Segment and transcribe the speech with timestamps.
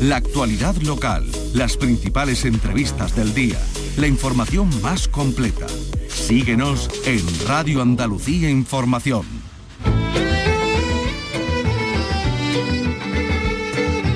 [0.00, 3.58] la actualidad local, las principales entrevistas del día,
[3.96, 5.66] la información más completa.
[6.08, 9.24] Síguenos en Radio Andalucía Información.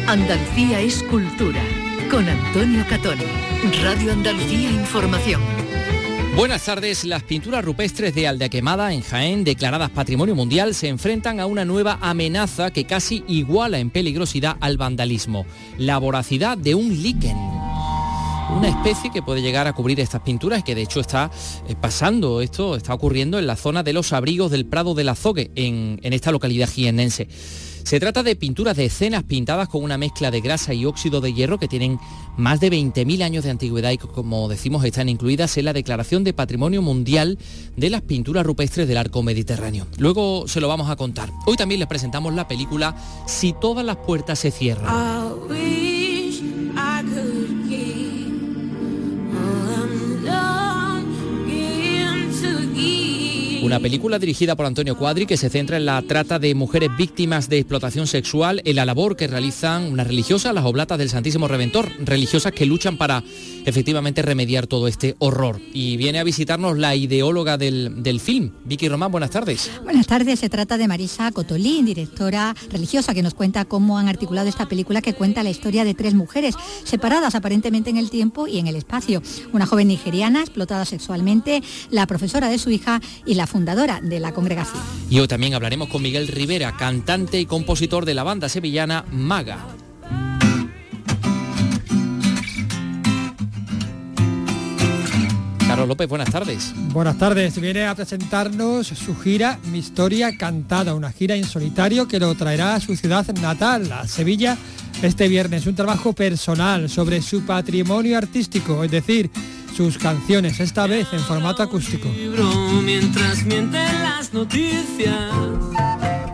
[0.06, 1.62] Andalucía es cultura,
[2.10, 3.18] con Antonio Catón.
[3.82, 5.57] Radio Andalucía Información.
[6.39, 7.05] Buenas tardes.
[7.05, 11.64] Las pinturas rupestres de Aldea Quemada en Jaén, declaradas Patrimonio Mundial, se enfrentan a una
[11.64, 15.46] nueva amenaza que casi iguala en peligrosidad al vandalismo,
[15.79, 17.36] la voracidad de un líquen
[18.57, 21.31] una especie que puede llegar a cubrir estas pinturas, que de hecho está
[21.68, 25.50] eh, pasando, esto está ocurriendo en la zona de los abrigos del Prado del Azogue,
[25.54, 27.29] en, en esta localidad jienense.
[27.88, 31.32] Se trata de pinturas de escenas pintadas con una mezcla de grasa y óxido de
[31.32, 31.98] hierro que tienen
[32.36, 36.34] más de 20.000 años de antigüedad y como decimos están incluidas en la Declaración de
[36.34, 37.38] Patrimonio Mundial
[37.78, 39.86] de las Pinturas Rupestres del Arco Mediterráneo.
[39.97, 41.33] Luego se lo vamos a contar.
[41.47, 42.94] Hoy también les presentamos la película
[43.27, 45.88] Si todas las puertas se cierran.
[53.69, 57.50] Una película dirigida por Antonio Cuadri que se centra en la trata de mujeres víctimas
[57.50, 61.91] de explotación sexual, en la labor que realizan unas religiosas, las oblatas del Santísimo Redentor,
[61.98, 63.22] religiosas que luchan para
[63.64, 65.61] efectivamente remediar todo este horror.
[65.73, 69.70] Y viene a visitarnos la ideóloga del, del film, Vicky Román, buenas tardes.
[69.83, 74.48] Buenas tardes, se trata de Marisa Cotolín, directora religiosa, que nos cuenta cómo han articulado
[74.48, 78.59] esta película que cuenta la historia de tres mujeres, separadas aparentemente en el tiempo y
[78.59, 79.23] en el espacio.
[79.53, 84.33] Una joven nigeriana explotada sexualmente, la profesora de su hija y la fundadora de la
[84.33, 84.83] congregación.
[85.11, 89.88] Y hoy también hablaremos con Miguel Rivera, cantante y compositor de la banda sevillana Maga.
[95.79, 96.73] Carlos López, buenas tardes.
[96.93, 97.61] Buenas tardes.
[97.61, 102.75] Viene a presentarnos su gira Mi Historia Cantada, una gira en solitario que lo traerá
[102.75, 104.59] a su ciudad natal, a Sevilla,
[105.03, 105.69] este viernes.
[105.69, 109.31] Un trabajo personal sobre su patrimonio artístico, es decir,
[109.77, 112.09] sus canciones, esta vez en formato acústico.
[112.83, 115.33] Mientras mienten las noticias.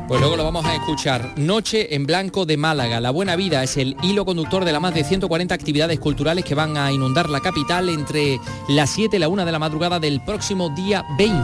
[0.06, 1.32] Pues luego lo vamos a escuchar.
[1.36, 3.00] Noche en Blanco de Málaga.
[3.00, 6.54] La buena vida es el hilo conductor de las más de 140 actividades culturales que
[6.54, 8.38] van a inundar la capital entre
[8.68, 11.38] las 7 y la 1 de la madrugada del próximo día 20.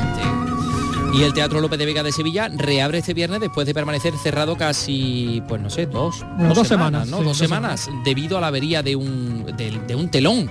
[1.15, 4.57] Y el Teatro López de Vega de Sevilla reabre este viernes después de permanecer cerrado
[4.57, 7.17] casi, pues no sé, dos, dos semanas, ¿no?
[7.19, 10.51] sí, dos dos semanas, debido a la avería de un, de, de un telón.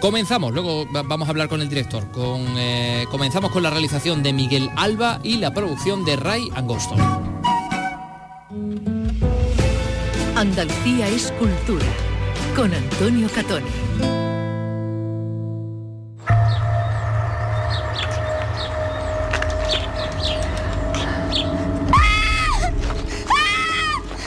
[0.00, 2.08] Comenzamos, luego va- vamos a hablar con el director.
[2.12, 6.94] Con, eh, comenzamos con la realización de Miguel Alba y la producción de Ray Angosto.
[10.36, 11.86] Andalucía es cultura,
[12.54, 13.64] con Antonio Catón.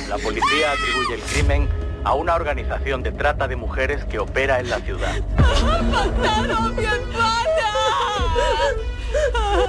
[0.09, 1.69] La policía atribuye el crimen
[2.03, 5.15] a una organización de trata de mujeres que opera en la ciudad.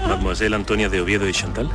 [0.09, 1.71] Mademoiselle Antonia de Oviedo y Chantal.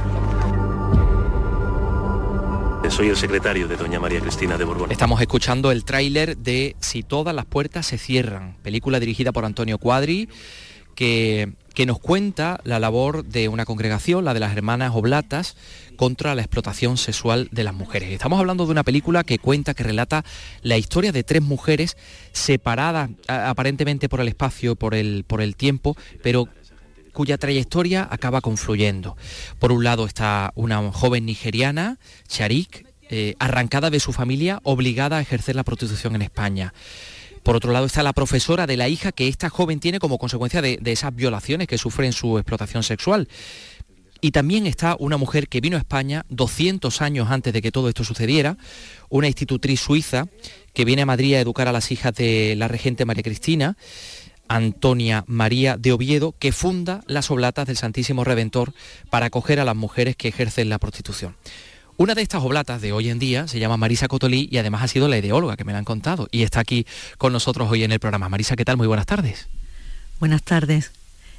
[2.90, 4.92] Soy el secretario de doña María Cristina de Borbón.
[4.92, 9.78] Estamos escuchando el tráiler de Si todas las puertas se cierran, película dirigida por Antonio
[9.78, 10.30] Cuadri,
[10.96, 15.56] que, que nos cuenta la labor de una congregación, la de las hermanas Oblatas,
[15.96, 18.10] contra la explotación sexual de las mujeres.
[18.10, 20.26] Estamos hablando de una película que cuenta, que relata
[20.64, 21.96] la historia de tres mujeres
[22.32, 26.50] separadas aparentemente por el espacio, por el, por el tiempo, pero
[27.14, 29.16] cuya trayectoria acaba confluyendo.
[29.60, 35.22] Por un lado está una joven nigeriana, Sharik, eh, arrancada de su familia, obligada a
[35.22, 36.74] ejercer la prostitución en España.
[37.48, 40.62] Por otro lado está la profesora de la hija que esta joven tiene como consecuencia
[40.62, 43.30] de, esas violaciones que sufre en su explotación sexual.
[44.20, 47.88] Y también está una mujer que vino a España 200 años antes de que todo
[47.88, 48.58] esto sucediera,
[49.08, 50.28] una institutriz suiza
[50.74, 53.78] que viene a Madrid a educar a las hijas de la regente María Cristina,
[54.50, 58.74] Antonia María de Oviedo, que funda las Oblatas del Santísimo Redentor
[59.10, 61.38] para acoger a las mujeres que ejercen la prostitución.
[61.98, 64.88] Una de estas oblatas de hoy en día se llama Marisa Cotolí y además ha
[64.88, 66.86] sido la ideóloga que me la han contado y está aquí
[67.18, 68.30] con nosotros hoy en el programa.
[68.30, 68.78] Marisa, ¿qué tal?
[68.78, 69.48] Muy buenas tardes.
[70.20, 70.92] Buenas tardes.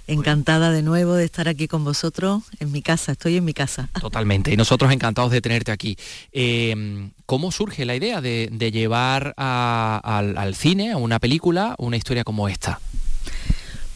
[0.08, 3.12] Encantada de nuevo de estar aquí con vosotros en mi casa.
[3.12, 3.88] Estoy en mi casa.
[4.00, 4.52] Totalmente.
[4.52, 5.96] Y nosotros encantados de tenerte aquí.
[6.32, 11.76] Eh, ¿Cómo surge la idea de, de llevar a- al, al cine, a una película,
[11.78, 12.81] una historia como esta?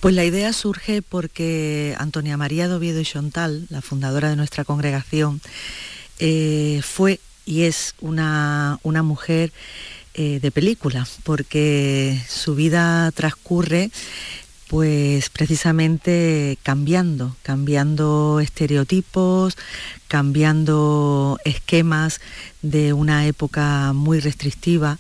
[0.01, 4.65] Pues la idea surge porque Antonia María de Oviedo y Chontal, la fundadora de nuestra
[4.65, 5.41] congregación,
[6.25, 9.53] eh, fue y es una, una mujer
[10.15, 13.91] eh, de película, porque su vida transcurre
[14.69, 19.57] pues precisamente cambiando, cambiando estereotipos,
[20.07, 22.21] cambiando esquemas
[22.63, 24.99] de una época muy restrictiva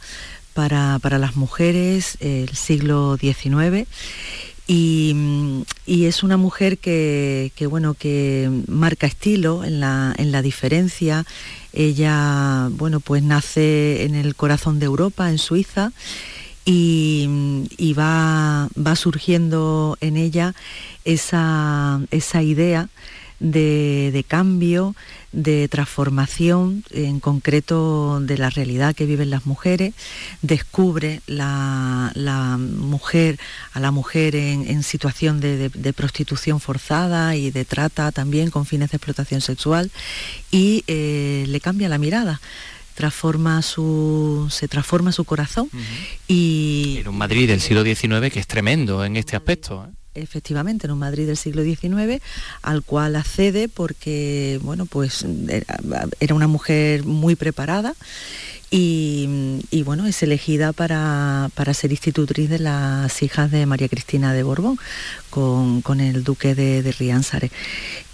[0.54, 3.86] para, las mujeres el siglo XIX.
[4.74, 11.26] Y, es una mujer que, bueno, que marca estilo en la, en la diferencia.
[11.74, 15.92] Ella, bueno, pues nace en el corazón de Europa, en Suiza,
[16.64, 20.54] y, va, va, surgiendo en ella
[21.04, 22.88] esa, esa idea
[23.40, 24.94] de, cambio,
[25.32, 29.94] de transformación, en concreto de la realidad que viven las mujeres,
[30.42, 32.12] descubre la,
[32.58, 33.38] mujer,
[33.72, 38.96] a la mujer en, situación de, prostitución forzada y de trata también con fines de
[38.96, 39.90] explotación sexual
[40.50, 42.40] y eh, le cambia la mirada
[42.94, 45.70] transforma su, se transforma su corazón
[46.28, 46.98] y...
[47.00, 49.88] En un Madrid del siglo XIX que es tremendo en este aspecto.
[49.88, 50.01] ¿eh?
[50.14, 52.22] Efectivamente en un Madrid del siglo XIX
[52.62, 55.24] al cual accede porque bueno pues
[56.20, 57.94] era una mujer muy preparada
[58.74, 64.78] y, bueno, es elegida para, ser institutriz de las hijas de María Cristina de Borbón,
[65.28, 67.12] con, el duque de, de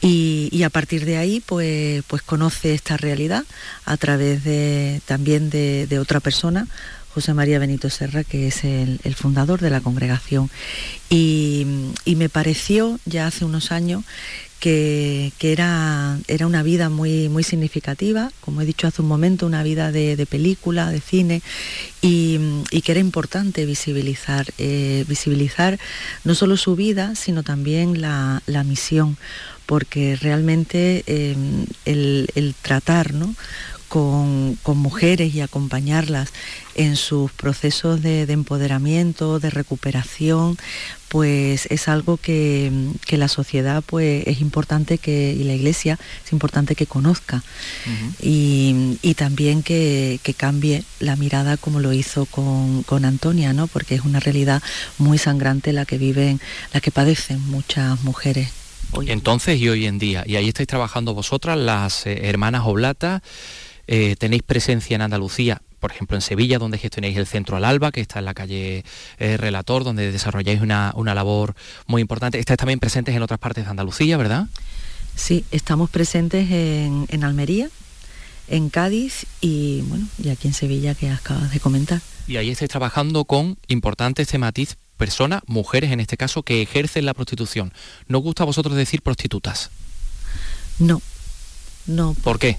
[0.00, 3.44] Y, a partir de ahí, pues, pues conoce esta realidad
[3.84, 6.66] a través de, también de, otra persona,
[7.14, 10.50] José María Benito Serra, que es el, fundador de la congregación.
[11.10, 11.66] Y,
[12.16, 14.04] me pareció ya hace unos años
[14.60, 19.92] que, era, una vida muy, muy significativa, como he dicho hace un momento, una vida
[19.92, 21.42] de, película, de cine,
[22.02, 22.38] y,
[22.82, 25.78] que era importante visibilizar, eh, visibilizar
[26.24, 29.16] no solo su vida, sino también la, misión,
[29.66, 31.36] porque realmente eh,
[31.84, 33.34] el, el, tratar ¿no?
[33.88, 36.32] Con, mujeres y acompañarlas
[36.74, 40.56] en sus procesos de, empoderamiento, de recuperación,
[41.08, 42.70] pues es algo que,
[43.10, 47.42] la sociedad pues es importante que, y la iglesia es importante que conozca
[48.22, 53.66] y, también que, cambie la mirada como lo hizo con, Antonia, ¿no?
[53.66, 54.62] porque es una realidad
[54.98, 56.40] muy sangrante la que viven,
[56.72, 58.50] la que padecen muchas mujeres.
[58.92, 63.20] Hoy Entonces y hoy en día, y ahí estáis trabajando vosotras, las eh, hermanas oblatas,
[63.90, 67.90] eh, tenéis presencia en Andalucía, por ejemplo en Sevilla, donde gestionáis el Centro al Alba,
[67.90, 68.84] que está en la calle
[69.18, 71.54] eh, Relator, donde desarrolláis una, labor
[71.86, 72.38] muy importante.
[72.38, 74.46] Estáis también presentes en otras partes de Andalucía, ¿verdad?
[75.16, 77.70] Sí, estamos presentes en, Almería,
[78.48, 82.02] en Cádiz y bueno, y aquí en Sevilla que acabas de comentar.
[82.26, 87.06] Y ahí estáis trabajando con importantes este matiz personas, mujeres en este caso, que ejercen
[87.06, 87.72] la prostitución.
[88.06, 89.70] ¿No gusta a vosotros decir prostitutas?
[90.78, 91.00] No,
[91.86, 92.14] no.
[92.22, 92.58] ¿Por qué?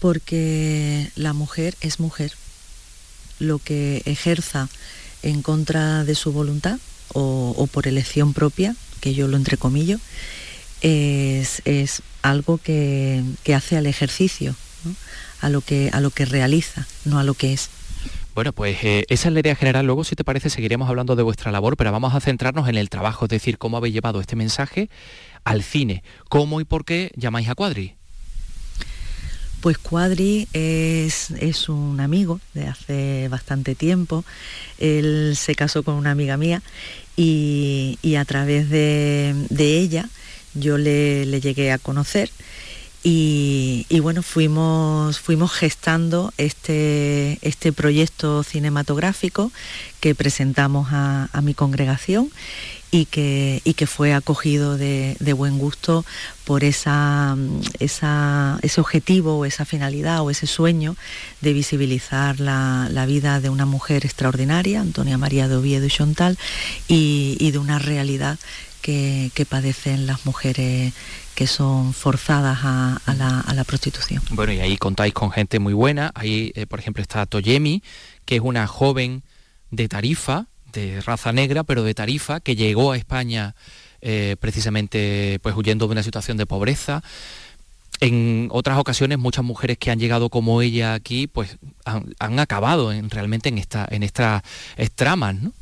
[0.00, 2.32] Porque la mujer es mujer.
[3.38, 4.68] Lo que ejerza
[5.22, 6.78] en contra de su voluntad
[7.12, 9.98] o, por elección propia, que yo lo entrecomillo,
[10.80, 11.62] es,
[12.22, 13.22] algo que,
[13.54, 14.54] hace al ejercicio,
[15.40, 17.70] a, lo que, a lo que realiza, no a lo que es.
[18.34, 19.86] Bueno, pues eh, esa es la idea general.
[19.86, 22.88] Luego, si te parece, seguiremos hablando de vuestra labor, pero vamos a centrarnos en el
[22.88, 24.90] trabajo, es decir, cómo habéis llevado este mensaje
[25.42, 26.04] al cine.
[26.28, 27.97] ¿Cómo y por qué llamáis a Cuadri?
[29.60, 34.24] Pues Cuadri es, es, un amigo de hace bastante tiempo.
[34.78, 36.62] Él se casó con una amiga mía
[37.16, 40.08] y, a través de, ella
[40.54, 42.30] yo le, llegué a conocer
[43.10, 49.50] y, bueno, fuimos, fuimos gestando este, este, proyecto cinematográfico
[50.00, 52.30] que presentamos a, mi congregación
[52.90, 56.04] y que, y que fue acogido de, buen gusto
[56.44, 57.34] por esa,
[57.78, 60.94] ese objetivo o esa finalidad o ese sueño
[61.40, 66.36] de visibilizar la, vida de una mujer extraordinaria, Antonia María de Oviedo y Chontal,
[66.88, 68.38] y, de una realidad
[68.82, 70.92] que, padecen las mujeres
[71.38, 73.00] que son forzadas a,
[73.54, 74.20] la, prostitución.
[74.32, 76.10] Bueno, y ahí contáis con gente muy buena.
[76.16, 77.80] Ahí, eh, por ejemplo, está Toyemi,
[78.24, 79.22] que es una joven
[79.70, 83.54] de Tarifa, de raza negra, pero de Tarifa, que llegó a España
[84.00, 87.04] eh, precisamente pues huyendo de una situación de pobreza.
[88.00, 93.10] En otras ocasiones muchas mujeres que han llegado como ella aquí pues han, acabado en,
[93.10, 94.42] realmente en, esta, en estas
[94.96, 95.52] tramas, ¿no?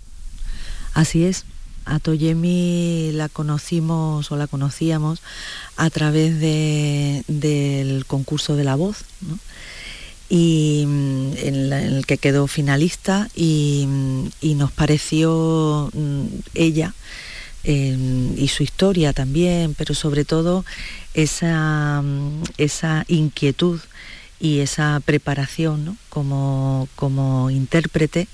[0.95, 1.45] Así es.
[1.87, 5.23] A Toyemi la conocimos o la conocíamos
[5.76, 9.05] a través del concurso de la voz,
[10.28, 16.25] y mm, en, el que quedó finalista y, mm, nos pareció mm,
[16.55, 16.95] ella
[17.64, 20.64] em, y su historia también, pero sobre todo
[21.14, 22.02] esa,
[22.59, 23.81] esa inquietud
[24.38, 28.28] y esa preparación como, como, intérprete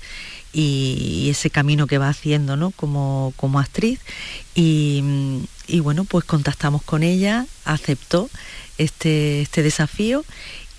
[0.53, 2.71] y, ese camino que va haciendo ¿no?
[2.71, 3.99] como, como actriz
[4.55, 5.03] y,
[5.67, 8.29] y, bueno pues contactamos con ella, aceptó
[8.77, 10.23] este, este desafío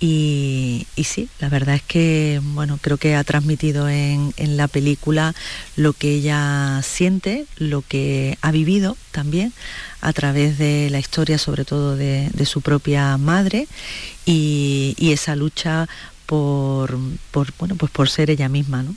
[0.00, 5.34] Y, sí, la verdad es que bueno, creo que ha transmitido en, la película
[5.76, 9.52] lo que ella siente, lo que ha vivido también
[10.02, 13.66] a través de la historia sobre todo de, su propia madre
[14.26, 15.88] y, esa lucha
[16.26, 16.98] por,
[17.58, 18.82] bueno, pues por ser ella misma.
[18.82, 18.94] ¿no?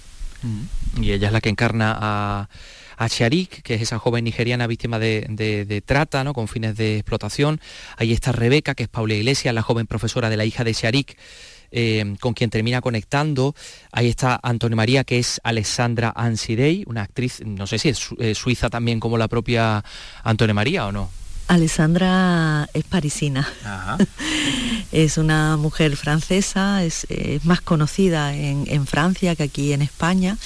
[1.02, 2.50] Y ella es la que encarna a
[2.98, 6.34] a Sharik, que es esa joven nigeriana víctima de, trata, ¿no?
[6.34, 7.62] con fines de explotación.
[7.96, 11.18] Ahí está Rebeca, que es Paula Iglesias, la joven profesora de la hija de Sharik.
[11.70, 13.54] Eh, con quien termina conectando.
[13.92, 18.36] Ahí está Antonio María, que es Alessandra Ansidei, una actriz, no sé si es eh,
[18.36, 19.84] suiza también como la propia
[20.24, 21.10] Antonio María o no.
[21.48, 23.48] Alessandra es parisina.
[24.92, 27.08] es una mujer francesa, es,
[27.44, 30.38] más conocida en, Francia que aquí en España.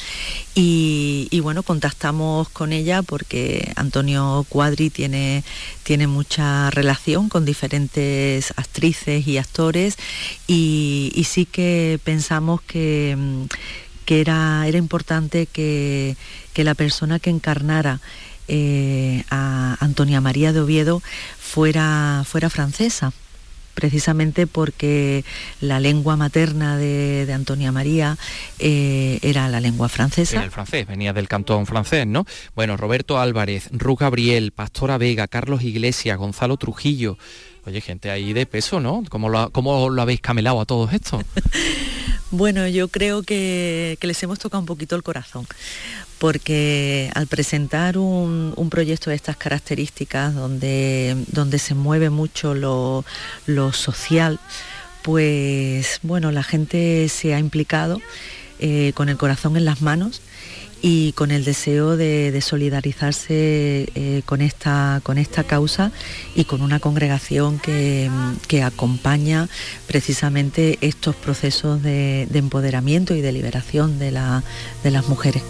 [0.53, 5.43] Y, bueno, contactamos con ella porque Antonio Cuadri tiene,
[5.84, 9.98] tiene mucha relación con diferentes actrices y actores
[10.48, 13.17] y, sí que pensamos que,
[14.08, 16.17] era, era importante que,
[16.53, 18.01] que la persona que encarnara
[18.53, 21.01] eh, a Antonia María de Oviedo
[21.39, 23.13] fuera, fuera francesa
[23.74, 25.24] precisamente porque
[25.62, 28.17] la lengua materna de, Antonia María
[28.60, 30.36] eh, era la lengua francesa.
[30.36, 32.25] Era el francés, venía del cantón francés, ¿no?
[32.53, 37.17] Bueno, Roberto Álvarez, Ru Gabriel, Pastora Vega, Carlos Iglesias, Gonzalo Trujillo.
[37.65, 39.03] Oye, gente ahí de peso, ¿no?
[39.10, 41.24] ¿Cómo lo, cómo lo habéis camelado a todos estos?
[42.32, 45.46] bueno, yo creo que, les hemos tocado un poquito el corazón,
[46.18, 53.04] porque al presentar un, proyecto de estas características, donde, donde se mueve mucho lo,
[53.74, 54.40] social,
[55.04, 58.00] pues bueno, la gente se ha implicado
[58.60, 60.22] eh, con el corazón en las manos
[60.82, 65.92] y con el deseo de, solidarizarse eh, con, esta, con esta causa
[66.36, 68.10] y con una congregación que,
[68.64, 69.48] acompaña
[69.88, 74.12] precisamente estos procesos de, empoderamiento y de liberación de,
[74.84, 75.44] de las mujeres.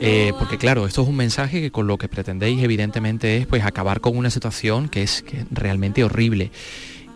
[0.00, 3.64] Eh, porque claro, esto es un mensaje que con lo que pretendéis evidentemente es pues
[3.64, 6.50] acabar con una situación que es realmente horrible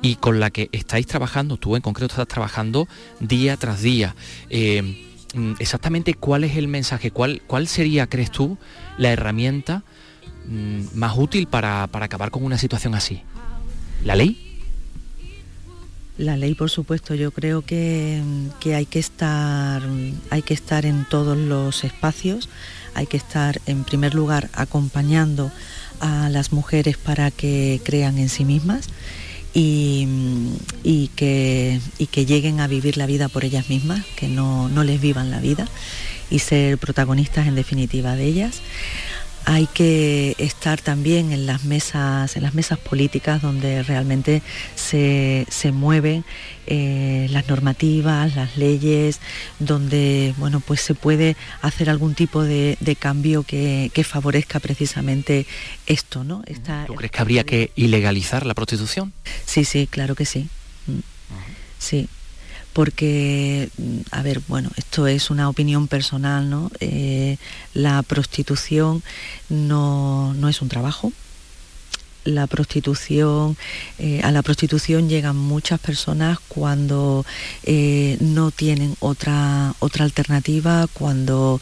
[0.03, 2.89] y con la que estáis trabajando, tú en concreto estás trabajando
[3.21, 4.17] día tras día.
[4.51, 5.12] Eh,
[5.59, 8.59] exactamente cuál es el mensaje, cuál, cuál sería, crees tú,
[8.99, 9.83] la herramienta
[10.47, 13.23] mm, más útil para, para acabar con una situación así.
[14.05, 14.53] ¿La ley?
[16.19, 18.23] La ley, por supuesto, yo creo que,
[18.67, 19.83] hay, que estar,
[20.31, 22.51] hay que estar en todos los espacios,
[22.95, 25.51] hay que estar en primer lugar acompañando
[26.01, 28.89] a las mujeres para que crean en sí mismas
[29.55, 31.81] y, que,
[32.11, 35.41] que, lleguen a vivir la vida por ellas mismas, que no, no les vivan la
[35.41, 35.69] vida
[36.31, 38.63] y ser protagonistas en definitiva de ellas
[39.45, 44.43] hay que estar también en las mesas, en las mesas políticas donde realmente
[44.75, 46.25] se, mueven
[46.67, 49.21] eh, las normativas, las leyes,
[49.59, 55.47] donde bueno pues se puede hacer algún tipo de, cambio que, favorezca precisamente
[55.87, 56.43] esto, ¿no?
[56.87, 59.13] ¿Tú crees que habría que ilegalizar la prostitución?
[59.47, 60.49] Sí, sí, claro que sí.
[60.87, 61.01] Mm.
[61.79, 62.09] Sí,
[62.73, 63.69] porque,
[64.11, 66.71] a ver, bueno, esto es una opinión personal, ¿no?
[66.81, 67.37] Eh,
[67.75, 69.03] la prostitución
[69.49, 71.13] no, es un trabajo.
[72.25, 73.57] La prostitución,
[73.99, 77.27] eh, a la prostitución llegan muchas personas cuando
[77.65, 81.61] eh, no tienen otra, otra alternativa, cuando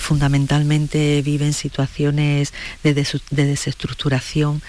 [0.00, 2.92] fundamentalmente viven situaciones de,
[3.30, 4.62] desestructuración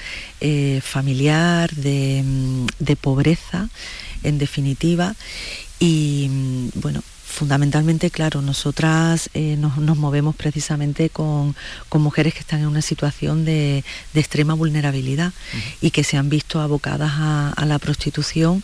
[0.81, 2.23] familiar, de,
[2.77, 3.69] de pobreza,
[4.21, 5.15] en definitiva
[5.79, 11.55] y mm, bueno, fundamentalmente, claro, nosotras eh, nos, movemos precisamente con,
[11.93, 15.33] mujeres que están en una situación de, extrema vulnerabilidad
[15.81, 18.63] y que se han visto abocadas a la prostitución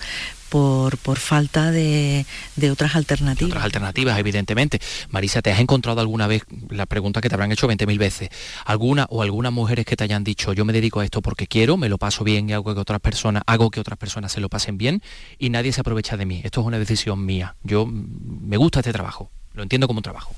[0.51, 2.25] por, por falta de,
[2.69, 3.51] otras alternativas.
[3.51, 4.81] Otras alternativas, evidentemente.
[5.09, 8.29] Marisa, ¿te has encontrado alguna vez la pregunta que te habrán hecho 20.000 veces?
[8.65, 11.77] ¿Alguna o algunas mujeres que te hayan dicho, yo me dedico a esto porque quiero,
[11.77, 14.49] me lo paso bien y hago que otras personas, hago que otras personas se lo
[14.49, 15.01] pasen bien
[15.39, 16.41] y nadie se aprovecha de mí?
[16.43, 17.55] Esto es una decisión mía.
[17.63, 20.35] Yo me gusta este trabajo, lo entiendo como un trabajo.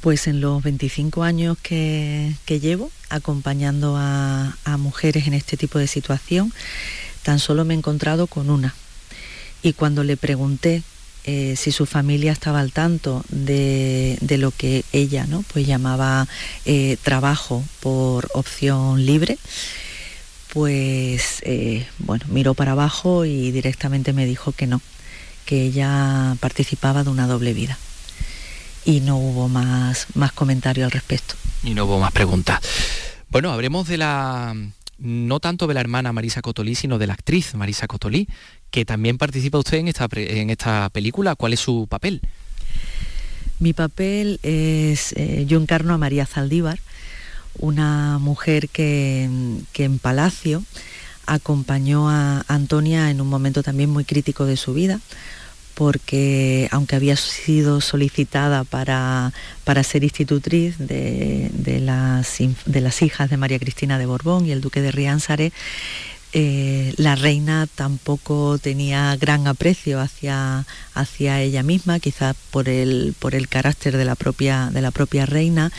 [0.00, 5.86] Pues en los 25 años que, llevo acompañando a, a mujeres en este tipo de
[5.86, 6.50] situación,
[7.22, 8.74] tan solo me he encontrado con una.
[9.62, 10.82] Y cuando le pregunté
[11.24, 15.44] eh, si su familia estaba al tanto de, lo que ella ¿no?
[15.52, 16.26] pues llamaba
[16.64, 19.36] eh, trabajo por opción libre,
[20.52, 24.80] pues eh, bueno, miró para abajo y directamente me dijo que no,
[25.44, 27.78] que ella participaba de una doble vida.
[28.86, 31.34] Y no hubo más, más comentario al respecto.
[31.62, 32.60] Y no hubo más preguntas.
[33.28, 34.56] Bueno, hablemos de la,
[35.00, 38.28] no tanto de la hermana Marisa Cotolí, sino de la actriz Marisa Cotolí,
[38.70, 41.34] que también participa usted en esta, en esta película.
[41.34, 42.20] ¿Cuál es su papel?
[43.58, 46.78] Mi papel es, eh, yo encarno a María Zaldívar,
[47.58, 49.28] una mujer que,
[49.72, 50.62] que en Palacio
[51.26, 55.00] acompañó a Antonia en un momento también muy crítico de su vida,
[55.74, 59.32] porque aunque había sido solicitada para,
[59.64, 64.52] para ser institutriz de, de, las, de las hijas de María Cristina de Borbón y
[64.52, 65.52] el duque de Riánsare,
[66.32, 73.34] eh, la reina tampoco tenía gran aprecio hacia, hacia ella misma, quizás por el, por
[73.34, 75.72] el carácter de la, propia, de la propia reina,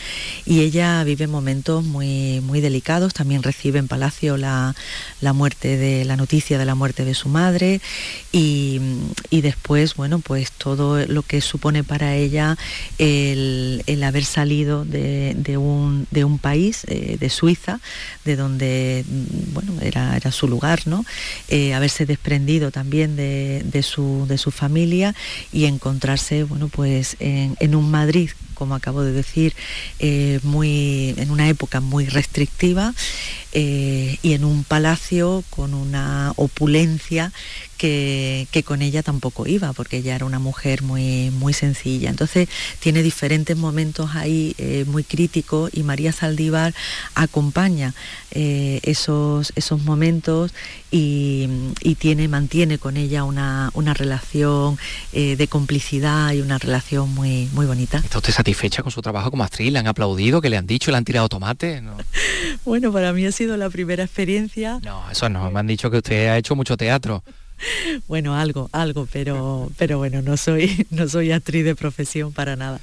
[0.44, 4.74] y ella vive momentos muy, muy delicados, también recibe en Palacio la,
[5.32, 7.80] muerte de, la noticia de la muerte de su madre,
[8.30, 8.80] y,
[9.30, 12.56] después, bueno, pues todo lo que supone para ella
[12.98, 17.80] el, haber salido de, un, de un país, eh, de Suiza,
[18.24, 19.04] de donde,
[19.52, 21.04] bueno, era, era su su lugar, ¿no?
[21.48, 25.14] Eh, haberse desprendido también de, su, de, su, familia
[25.52, 28.30] y encontrarse, bueno, pues en, un Madrid
[28.62, 29.56] como acabo de decir,
[29.98, 32.94] eh, muy, en una época muy restrictiva
[33.50, 37.32] eh, y en un palacio con una opulencia
[37.76, 42.08] que, con ella tampoco iba, porque ella era una mujer muy, muy sencilla.
[42.10, 46.72] Entonces tiene diferentes momentos ahí eh, muy críticos y María Saldívar
[47.16, 47.92] acompaña
[48.30, 50.52] esos, esos momentos
[50.92, 51.48] y,
[51.98, 54.78] tiene, mantiene con ella una, relación
[55.12, 57.98] eh, de complicidad y una relación muy, muy bonita.
[57.98, 59.72] ¿Está usted satisfecha con su trabajo como actriz?
[59.72, 60.40] ¿Le han aplaudido?
[60.40, 60.90] ¿Que le han dicho?
[60.90, 61.82] ¿Le han tirado tomate?
[62.64, 64.78] bueno, para mí ha sido la primera experiencia.
[64.82, 67.22] No, eso no, me han dicho que usted ha hecho mucho teatro.
[68.08, 72.80] Bueno, algo, algo, pero, pero bueno, no soy, no soy actriz de profesión para nada.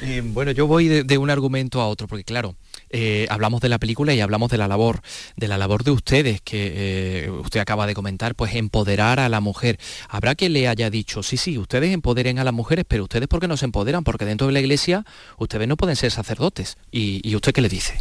[0.00, 2.54] Eh, bueno, yo voy de, un argumento a otro, porque claro,
[2.92, 5.02] eh, hablamos de la película y hablamos de la labor,
[5.36, 9.40] de la labor de ustedes, que eh, usted acaba de comentar, pues empoderar a la
[9.40, 9.78] mujer.
[10.08, 13.40] Habrá que le haya dicho, sí, sí, ustedes empoderen a las mujeres, pero ustedes ¿por
[13.40, 14.04] qué no se empoderan?
[14.04, 15.04] Porque dentro de la iglesia
[15.38, 16.76] ustedes no pueden ser sacerdotes.
[16.90, 18.00] ¿Y, y usted qué le dice?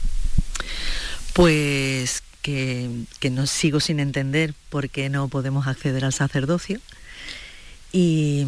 [1.34, 6.80] Pues que, no sigo sin entender por qué no podemos acceder al sacerdocio.
[7.94, 8.46] Y,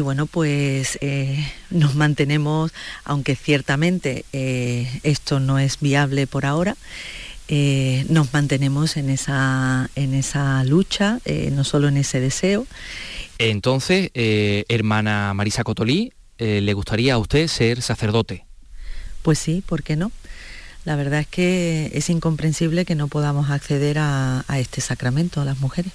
[0.00, 2.72] bueno, pues eh, nos mantenemos,
[3.04, 6.76] aunque ciertamente eh, esto no es viable por ahora,
[7.48, 11.20] eh, nos mantenemos en esa, en esa lucha,
[11.52, 12.66] no solo en ese deseo.
[13.38, 18.44] Entonces, hermana Marisa Cotolí, ¿le gustaría a usted ser sacerdote?
[19.22, 20.12] Pues sí, ¿por qué no?
[20.86, 25.58] La verdad es que es incomprensible que no podamos acceder a, este sacramento a las
[25.58, 25.92] mujeres.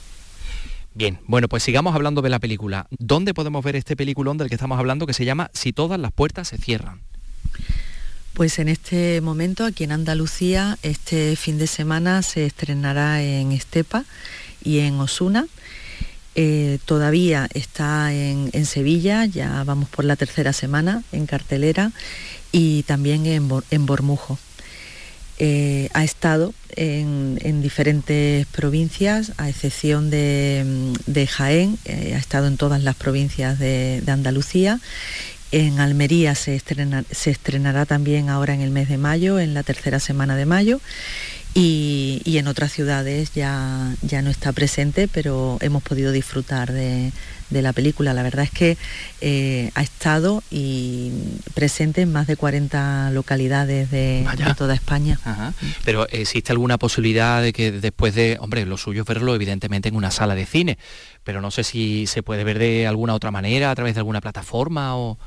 [0.93, 2.87] Bien, bueno, pues sigamos hablando de la película.
[2.91, 6.11] ¿Dónde podemos ver este peliculón del que estamos hablando que se llama Si todas las
[6.11, 6.99] puertas se cierran?
[8.33, 14.03] Pues en este momento, aquí en Andalucía, este fin de semana se estrenará en Estepa
[14.63, 15.47] y en Osuna.
[16.35, 21.91] Eh, todavía está en, Sevilla, ya vamos por la tercera semana en cartelera
[22.51, 24.39] y también en, en Bormujo.
[25.43, 32.83] Eh, ha estado en, diferentes provincias, a excepción de, Jaén, eh, ha estado en todas
[32.83, 34.79] las provincias de, Andalucía.
[35.51, 40.35] En Almería se, estrenará también ahora en el mes de mayo, en la tercera semana
[40.35, 40.79] de mayo.
[41.53, 47.11] Y, en otras ciudades ya, ya no está presente, pero hemos podido disfrutar de,
[47.51, 48.13] de la película.
[48.13, 48.77] La verdad es que
[49.19, 51.11] eh, ha estado y
[51.53, 54.25] presente en más de 40 localidades de,
[54.57, 55.19] toda España.
[55.85, 59.95] Pero ¿existe alguna posibilidad de que después de, hombre, lo suyo es verlo evidentemente en
[59.95, 60.77] una sala de cine,
[61.23, 64.21] pero no sé si se puede ver de alguna otra manera, a través de alguna
[64.21, 65.19] plataforma o...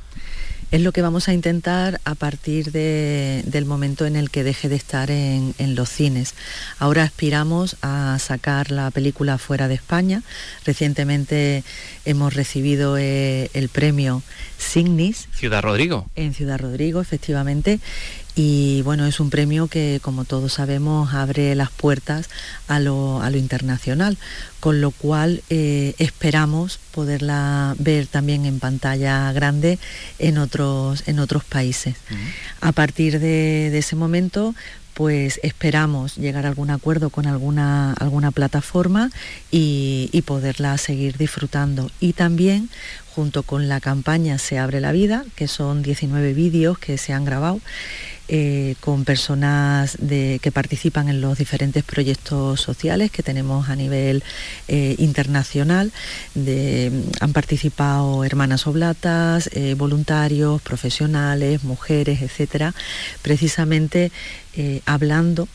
[0.74, 4.74] Es lo que vamos a intentar a partir del momento en el que deje de
[4.74, 6.34] estar en, los cines.
[6.80, 10.24] Ahora aspiramos a sacar la película fuera de España.
[10.64, 11.62] Recientemente
[12.04, 14.24] hemos recibido eh, el premio
[14.58, 15.28] Signis.
[15.32, 16.10] Ciudad Rodrigo.
[16.16, 17.78] En Ciudad Rodrigo, efectivamente
[18.37, 22.29] y bueno, es un premio que, como todos sabemos, abre las puertas
[22.66, 24.18] a lo, internacional,
[24.59, 29.79] con lo cual eh, esperamos poderla ver también en pantalla grande
[30.18, 31.94] en otros, en otros países.
[32.61, 34.55] A partir de, ese momento,
[34.94, 39.11] pues esperamos llegar a algún acuerdo con alguna, alguna plataforma
[39.53, 41.88] y, y poderla seguir disfrutando.
[42.01, 42.68] Y también
[43.14, 47.25] junto con la campaña Se abre la vida, que son 19 vídeos que se han
[47.25, 47.61] grabado
[48.26, 54.22] eh, con personas que participan en los diferentes proyectos sociales que tenemos a nivel
[54.66, 55.92] eh, internacional.
[57.20, 62.74] han participado hermanas oblatas, eh, voluntarios, profesionales, mujeres, etcétera,
[63.20, 64.10] precisamente
[64.87, 65.48] hablando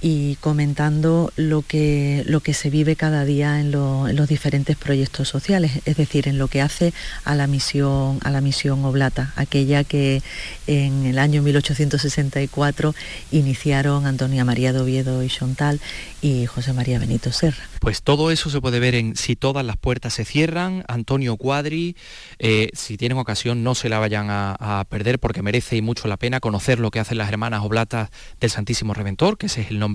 [0.00, 5.80] y comentando lo que, lo que se vive cada día en, los diferentes proyectos sociales,
[5.84, 6.92] es decir, en lo que hace
[7.24, 10.22] a la misión, a la misión Oblata, aquella que
[10.66, 12.94] en el año 1864
[13.32, 15.80] iniciaron Antonia María de y Chontal
[16.22, 17.68] y José María Benito Serra.
[17.80, 21.96] Pues todo eso se puede ver en Si todas las puertas se cierran, Antonio Cuadri,
[22.38, 26.40] eh, si tienen ocasión no se la vayan a, perder porque merece mucho la pena
[26.40, 29.87] conocer lo que hacen las hermanas Oblatas del Santísimo Reventor, que ese es el nombre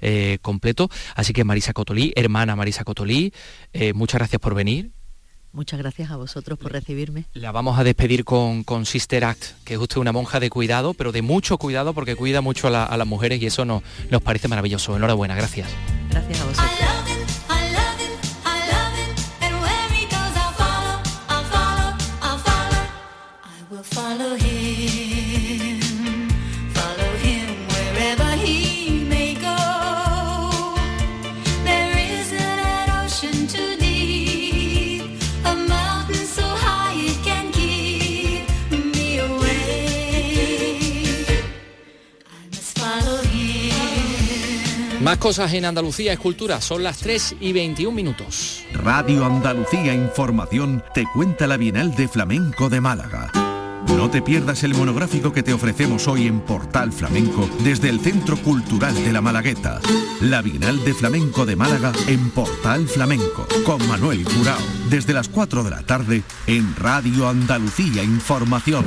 [0.00, 0.88] eh, completo.
[1.14, 3.32] Así que Marisa Cotolí, hermana Marisa Cotolí,
[3.72, 4.90] eh, muchas gracias por venir.
[5.52, 7.26] Muchas gracias a vosotros por recibirme.
[7.34, 10.94] La vamos a despedir con, con Sister Act, que es usted una monja de cuidado,
[10.94, 14.48] pero de mucho cuidado porque cuida mucho a, las mujeres y eso nos, nos parece
[14.48, 14.96] maravilloso.
[14.96, 15.68] Enhorabuena, gracias.
[16.10, 16.92] Gracias a vosotros.
[45.02, 48.64] Más cosas en Andalucía Escultura, son las 3 y 21 minutos.
[48.72, 53.32] Radio Andalucía Información te cuenta la Bienal de Flamenco de Málaga.
[53.96, 58.36] No te pierdas el monográfico que te ofrecemos hoy en Portal Flamenco desde el Centro
[58.36, 59.80] Cultural de la Malagueta.
[60.20, 65.64] La Bienal de Flamenco de Málaga en Portal Flamenco con Manuel Curao desde las 4
[65.64, 68.84] de la tarde en Radio Andalucía Información.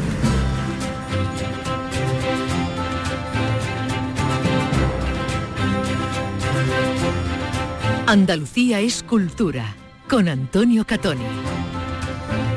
[8.07, 9.75] Andalucía es cultura,
[10.07, 11.23] con Antonio Catoni.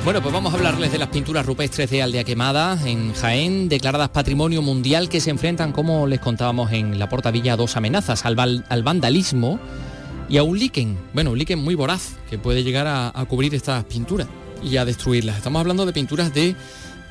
[0.05, 4.11] Bueno, pues vamos a hablarles de las pinturas rupestres de Aldea Quemada en Jaén, declaradas
[4.11, 8.37] Patrimonio Mundial, que se enfrentan, como les contábamos en la Portavilla, a dos amenazas, al,
[8.37, 9.59] vandalismo
[10.29, 10.99] y a un líquen.
[11.15, 14.29] Bueno, un líquen muy voraz, que puede llegar a, a cubrir estas pinturas
[14.63, 15.39] y a destruirlas.
[15.39, 16.57] Estamos hablando de pinturas de,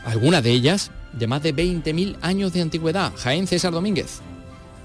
[0.05, 3.13] algunas de ellas, de más de 20.000 años de antigüedad.
[3.17, 4.21] Jaén César Domínguez.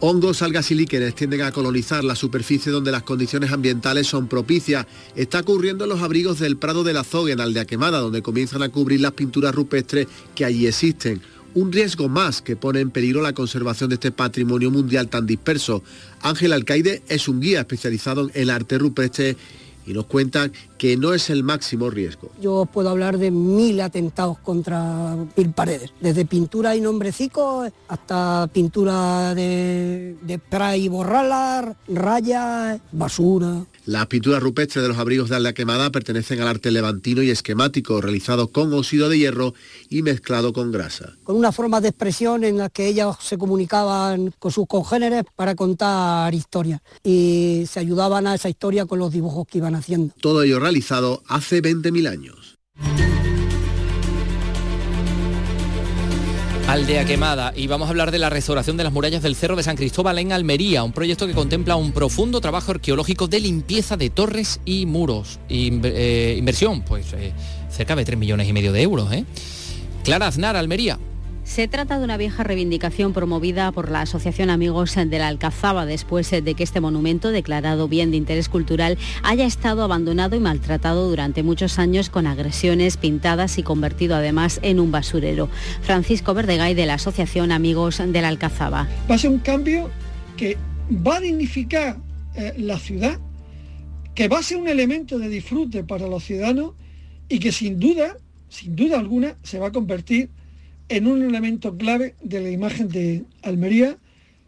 [0.04, 4.84] Hongos, algas y líquenes tienden a colonizar la superficie donde las condiciones ambientales son propicias.
[5.14, 8.64] Está ocurriendo en los abrigos del Prado de la Zogue, en Aldea Quemada, donde comienzan
[8.64, 11.22] a cubrir las pinturas rupestres que allí existen.
[11.54, 15.84] Un riesgo más que pone en peligro la conservación de este patrimonio mundial tan disperso.
[16.20, 19.36] Ángel Alcaide es un guía especializado en arte rupestre
[19.86, 20.50] y nos cuentan
[20.82, 22.32] que no es el máximo riesgo.
[22.40, 29.32] Yo puedo hablar de mil atentados contra mil paredes, desde pintura y nombrecicos hasta pintura
[29.36, 33.64] de, de spray y borralar, rayas, basura.
[33.86, 38.00] Las pinturas rupestres de los abrigos de Alda Quemada pertenecen al arte levantino y esquemático,
[38.00, 39.54] realizado con óxido de hierro
[39.88, 41.12] y mezclado con grasa.
[41.22, 45.54] Con una forma de expresión en la que ellas se comunicaban con sus congéneres para
[45.54, 50.14] contar historias y se ayudaban a esa historia con los dibujos que iban haciendo.
[50.20, 52.58] Todo ello realizado hace 20.000 años.
[56.66, 59.62] Aldea Quemada y vamos a hablar de la restauración de las murallas del Cerro de
[59.62, 64.08] San Cristóbal en Almería, un proyecto que contempla un profundo trabajo arqueológico de limpieza de
[64.08, 65.40] torres y muros.
[65.50, 67.34] Eh, inversión, pues eh,
[67.68, 69.12] cerca de 3 millones y medio de euros.
[69.12, 69.26] ¿eh?
[70.04, 70.98] Clara Aznar, Almería.
[71.44, 76.30] Se trata de una vieja reivindicación promovida por la Asociación Amigos de la Alcazaba después
[76.30, 81.42] de que este monumento, declarado bien de interés cultural, haya estado abandonado y maltratado durante
[81.42, 85.48] muchos años con agresiones pintadas y convertido además en un basurero.
[85.82, 88.88] Francisco Verdegay de la Asociación Amigos de la Alcazaba.
[89.10, 89.90] Va a ser un cambio
[90.36, 90.56] que
[90.90, 91.96] va a dignificar
[92.36, 93.18] eh, la ciudad,
[94.14, 96.74] que va a ser un elemento de disfrute para los ciudadanos
[97.28, 98.16] y que sin duda,
[98.48, 100.41] sin duda alguna, se va a convertir en
[100.90, 103.96] un elemento clave de la imagen de Almería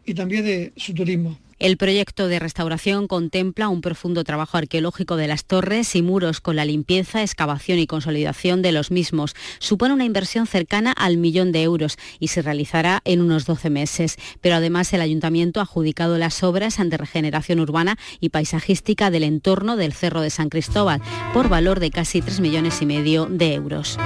[0.05, 1.37] y también de su turismo.
[1.57, 6.57] El proyecto de restauración contempla un profundo trabajo arqueológico de las torres y muros con
[6.57, 9.35] la limpieza, excavación y consolidación de los mismos.
[9.59, 14.17] Supone una inversión cercana al millón de euros y se realizará en unos 12 meses.
[14.41, 19.77] Pero además el ayuntamiento ha adjudicado las obras de regeneración urbana y paisajística del entorno
[19.77, 21.01] del Cerro de San Cristóbal
[21.33, 23.97] por valor de casi 3 millones y medio de euros.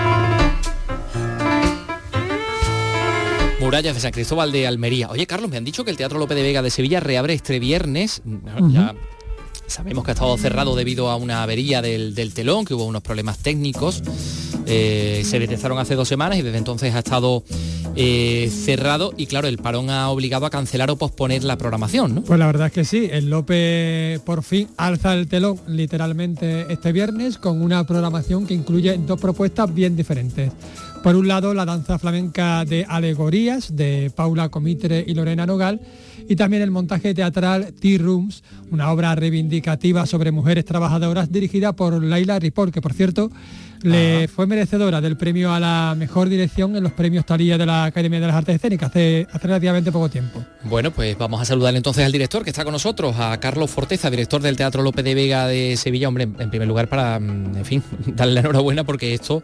[3.70, 5.12] Murallas de San Cristóbal de Almería.
[5.12, 7.60] Oye, Carlos, me han dicho que el Teatro López de Vega de Sevilla reabre este
[7.60, 8.24] viernes.
[8.72, 8.96] Ya
[9.68, 13.04] sabemos que ha estado cerrado debido a una avería del, del telón, que hubo unos
[13.04, 14.02] problemas técnicos.
[14.66, 17.44] Eh, se detectaron hace dos semanas y desde entonces ha estado
[17.96, 22.24] eh, cerrado y claro, el parón ha obligado a cancelar o posponer la programación, ¿no?
[22.24, 26.92] Pues la verdad es que sí, el Lope por fin alza el telón literalmente este
[26.92, 30.52] viernes con una programación que incluye dos propuestas bien diferentes.
[31.04, 35.80] Por un lado, la danza flamenca de alegorías de Paula Comitre y Lorena Nogal
[36.28, 42.04] y también el montaje teatral Tea Rooms, una obra reivindicativa sobre mujeres trabajadoras dirigida por
[42.04, 43.32] Laila Ripoll, que por cierto
[43.82, 47.86] le fue merecedora del premio a la mejor dirección en los premios Talía de la
[47.86, 50.44] Academia de las Artes Escénicas hace, hace relativamente poco tiempo.
[50.64, 54.10] Bueno, pues vamos a saludar entonces al director que está con nosotros, a Carlos Forteza,
[54.10, 56.08] director del Teatro López de Vega de Sevilla.
[56.08, 59.44] Hombre, en primer lugar para, mm, en fin, darle la enhorabuena porque esto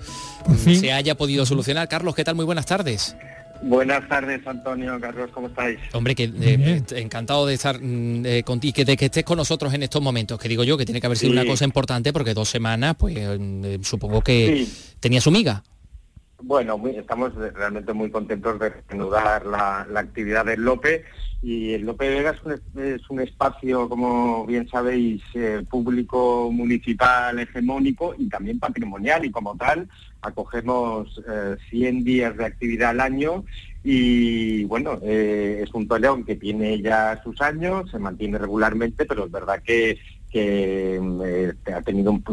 [0.57, 1.87] se haya podido solucionar.
[1.87, 2.35] Carlos, ¿qué tal?
[2.35, 3.15] Muy buenas tardes.
[3.61, 5.79] Buenas tardes, Antonio, Carlos, ¿cómo estáis?
[5.93, 9.73] Hombre, que eh, encantado de estar mm, eh, contigo, que, de que estés con nosotros
[9.73, 11.37] en estos momentos, que digo yo que tiene que haber sido Sí.
[11.39, 14.67] una cosa importante porque dos semanas, pues eh, supongo que
[14.99, 15.63] tenía su miga.
[16.41, 21.05] Bueno, muy- estamos realmente muy contentos de reanudar la, la actividad del Lope
[21.45, 27.37] y el Lope Vega es un, es un espacio, como bien sabéis, eh, público municipal
[27.37, 29.23] hegemónico y también patrimonial.
[29.25, 29.87] Y como tal
[30.23, 33.45] acogemos eh, 100 días de actividad al año.
[33.83, 39.25] Y bueno, eh, es un toleón que tiene ya sus años, se mantiene regularmente, pero
[39.25, 39.99] es verdad que
[40.37, 42.23] eh, ha tenido un,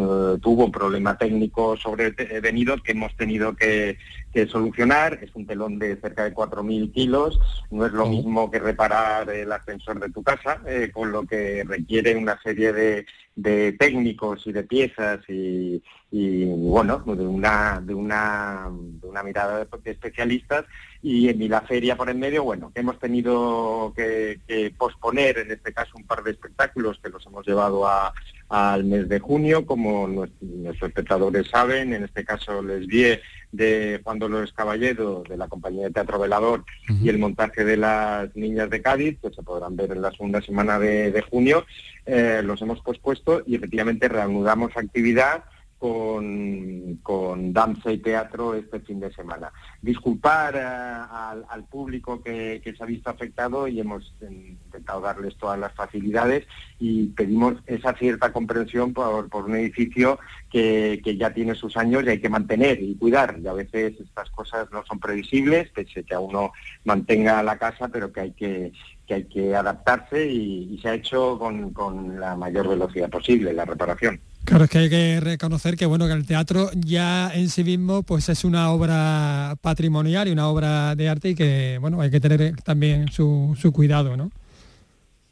[0.41, 3.97] tuvo un problema técnico sobrevenido que hemos tenido que,
[4.33, 5.19] que solucionar.
[5.23, 7.39] Es un telón de cerca de 4.000 kilos.
[7.71, 11.65] No es lo mismo que reparar el ascensor de tu casa, eh, con lo que
[11.67, 17.95] requiere una serie de, de técnicos y de piezas y, y, bueno, de una, de
[17.95, 20.65] una, de una mirada de, especialistas.
[21.05, 25.51] Y en la feria por en medio, bueno, que hemos tenido que, que posponer en
[25.51, 28.13] este caso un par de espectáculos que los hemos llevado a,
[28.49, 33.19] al mes de junio, como nues- nuestros espectadores saben, en este caso les vi
[33.53, 38.35] de Juan Dolores Caballero, de la compañía de Teatro Velador, y el montaje de las
[38.35, 41.65] niñas de Cádiz, que se podrán ver en la segunda semana de, de junio,
[42.07, 45.45] eh, los hemos pospuesto y efectivamente reanudamos actividad
[45.83, 49.51] con, con danza y teatro este fin de semana.
[49.81, 55.37] Disculpar eh, al, al público que, que se ha visto afectado y hemos intentado darles
[55.37, 56.47] todas las facilidades
[56.79, 60.21] y pedimos esa cierta comprensión por, por un edificio
[60.53, 63.39] que, que ya tiene sus años y hay que mantener y cuidar.
[63.43, 66.53] Y a veces estas cosas no son previsibles, pese que a uno
[66.85, 68.73] mantenga la casa, pero que hay que,
[69.07, 73.55] que, hay que adaptarse y, y se ha hecho con, con la mayor velocidad posible
[73.55, 74.21] la reparación.
[74.45, 78.03] Claro, es que hay que reconocer que bueno que el teatro ya en sí mismo
[78.03, 82.21] pues es una obra patrimonial y una obra de arte y que bueno hay que
[82.21, 84.31] tener también su, su cuidado, ¿no?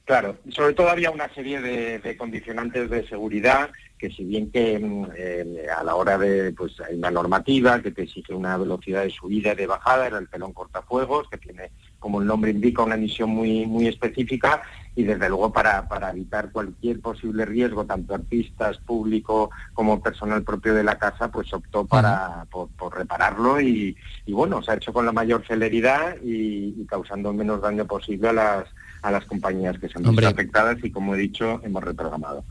[0.05, 3.71] Claro, sobre todo había una serie de, de condicionantes de seguridad
[4.01, 7.91] que si bien que mm, eh, a la hora de, pues hay una normativa que
[7.91, 11.71] te exige una velocidad de subida y de bajada, era el pelón cortafuegos, que tiene,
[11.99, 14.63] como el nombre indica, una misión muy, muy específica
[14.97, 20.73] y desde luego para, para evitar cualquier posible riesgo, tanto artistas, público como personal propio
[20.73, 24.95] de la casa, pues optó para, por, por repararlo y, y bueno, se ha hecho
[24.95, 28.65] con la mayor celeridad y, y causando el menos daño posible a las
[29.03, 32.45] a las compañías que se han visto afectadas y como he dicho hemos reprogramado.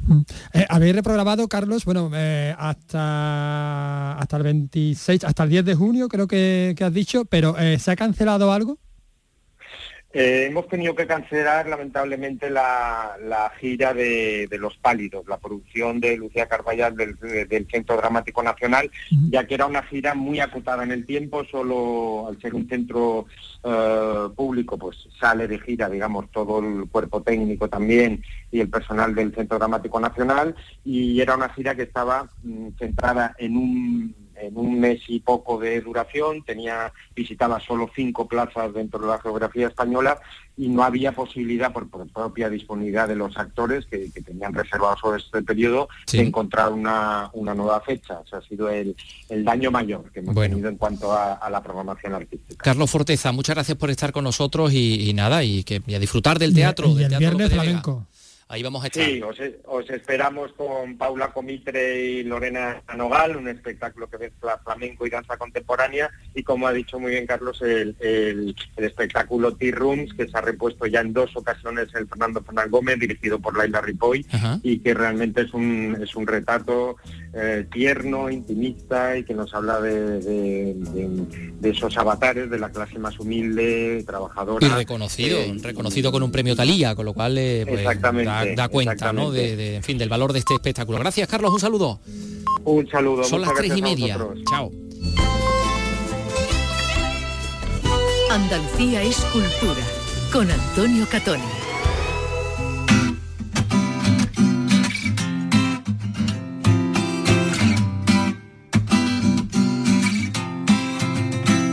[0.53, 6.07] Eh, Habéis reprogramado, Carlos, bueno, eh, hasta, hasta el 26, hasta el 10 de junio
[6.07, 8.77] creo que, que has dicho, pero eh, ¿se ha cancelado algo?
[10.11, 15.99] Eh, hemos tenido que cancelar lamentablemente la, la gira de, de Los Pálidos, la producción
[15.99, 17.15] de Lucía Carballal del,
[17.47, 18.89] del Centro Dramático Nacional,
[19.29, 23.27] ya que era una gira muy acotada en el tiempo, solo al ser un centro
[23.63, 29.13] eh, público, pues sale de gira, digamos, todo el cuerpo técnico también y el personal
[29.13, 34.57] del Centro Dramático Nacional, y era una gira que estaba mm, centrada en un en
[34.57, 39.67] un mes y poco de duración, tenía, visitaba solo cinco plazas dentro de la geografía
[39.67, 40.19] española
[40.57, 44.97] y no había posibilidad por, por propia disponibilidad de los actores que, que tenían reservado
[44.97, 46.17] sobre este periodo Sí.
[46.17, 48.19] de encontrar una, una nueva fecha.
[48.19, 48.95] O sea, ha sido el,
[49.29, 50.51] el daño mayor que hemos Bueno.
[50.55, 52.63] tenido en cuanto a, a la programación artística.
[52.63, 55.99] Carlos Forteza, muchas gracias por estar con nosotros y, y nada, y que y a
[55.99, 58.05] disfrutar del teatro, y del el teatro viernes flamenco.
[58.51, 59.05] Ahí vamos a estar.
[59.05, 65.05] Sí, os, os esperamos con Paula Comitre y Lorena Nogal, un espectáculo que mezcla flamenco
[65.05, 69.75] y danza contemporánea, y como ha dicho muy bien Carlos, el, el- el espectáculo Tea
[69.75, 73.55] Rooms, que se ha repuesto ya en dos ocasiones el Fernando Fernández Gómez, dirigido por
[73.55, 74.25] Laila Ripoll,
[74.63, 76.95] y que realmente es un, es un retrato
[77.35, 82.71] eh, tierno, intimista, y que nos habla de, de- de- de esos avatares de la
[82.71, 84.65] clase más humilde, trabajadora.
[84.65, 88.38] Y reconocido, Eh, reconocido con un premio Talía, con lo cual eh, pues, Exactamente, da,
[88.45, 89.31] da cuenta, ¿no?
[89.31, 90.99] De, en fin, del valor de este espectáculo.
[90.99, 91.99] Gracias, Carlos, un saludo.
[92.63, 93.23] Un saludo.
[93.23, 94.17] Son las tres y media.
[94.49, 94.71] Chao.
[98.31, 99.81] Andalucía es cultura
[100.31, 101.41] con Antonio Catoni.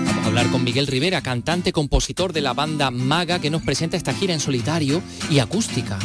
[0.07, 3.99] Vamos a hablar con Miguel Rivera, cantante, compositor de la banda Maga, que nos presenta
[3.99, 5.99] esta gira en solitario y acústica.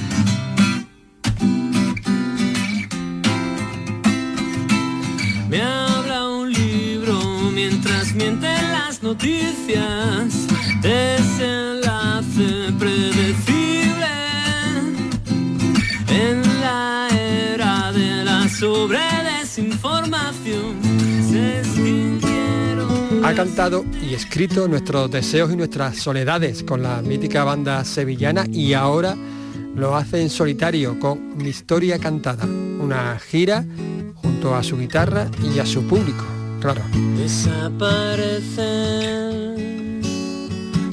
[9.01, 10.47] Las noticias.
[10.83, 14.05] Ese enlace predecible
[16.09, 20.91] en la era de la sobredesinformación.
[23.23, 28.73] Ha cantado y escrito nuestros deseos y nuestras soledades con la mítica banda sevillana y
[28.73, 29.15] ahora
[29.75, 33.63] lo hace en solitario con Mi Historia Cantada, una gira
[34.15, 36.25] junto a su guitarra y a su público,
[36.61, 36.81] claro.
[37.17, 40.01] Desaparecen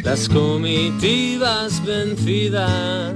[0.03, 3.15] las comitivas vencidas,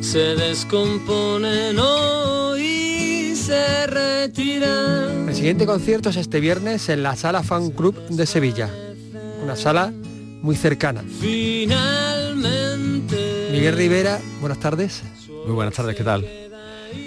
[0.00, 5.28] se descomponen hoy y se retiran.
[5.28, 8.70] El siguiente concierto es este viernes en la Sala Fan Club de Sevilla,
[9.42, 9.92] una sala
[10.42, 11.02] muy cercana.
[11.20, 13.48] Finalmente.
[13.50, 15.02] Miguel Rivera, buenas tardes.
[15.46, 16.24] Muy buenas tardes, ¿qué tal?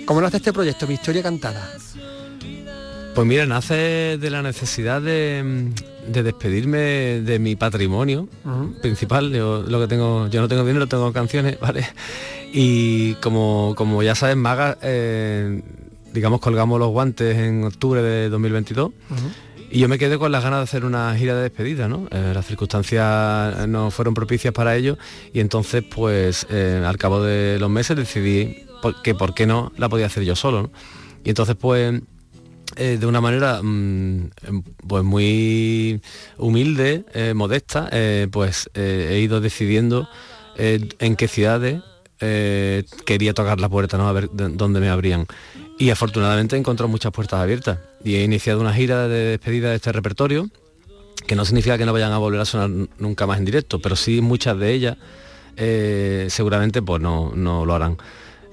[0.05, 1.69] ¿Cómo nace este proyecto, Mi Historia Cantada?
[3.19, 5.73] Pues mira, nace de la necesidad de,
[6.07, 6.77] de despedirme
[7.19, 8.29] de mi patrimonio
[8.81, 9.29] principal.
[9.33, 11.85] Yo, lo que tengo, yo no tengo dinero, tengo canciones, ¿vale?
[12.53, 15.61] Y como, como ya sabes, Maga, eh,
[16.13, 18.91] digamos, colgamos los guantes en octubre de 2022.
[19.69, 22.07] Y yo me quedé con las ganas de hacer una gira de despedida, ¿no?
[22.11, 24.97] Eh, las circunstancias no fueron propicias para ello
[25.33, 29.73] y entonces, pues, eh, al cabo de los meses decidí por- que por qué no
[29.75, 30.71] la podía hacer yo solo, ¿no?
[31.25, 32.01] Y entonces, pues,
[32.75, 36.01] eh, de una manera mm, em, pues muy
[36.37, 40.07] humilde, eh, modesta, eh, pues he ido decidiendo
[40.57, 41.81] en qué ciudades
[42.19, 44.09] quería tocar la puerta, ¿no?
[44.09, 45.25] A ver de- dónde me abrían.
[45.77, 47.79] Y afortunadamente he encontrado muchas puertas abiertas.
[48.03, 50.49] Y he iniciado una gira de despedida de este repertorio,
[51.27, 53.95] que no significa que no vayan a volver a sonar nunca más en directo, pero
[53.95, 54.97] sí muchas de ellas
[56.27, 57.97] seguramente pues no, no lo harán.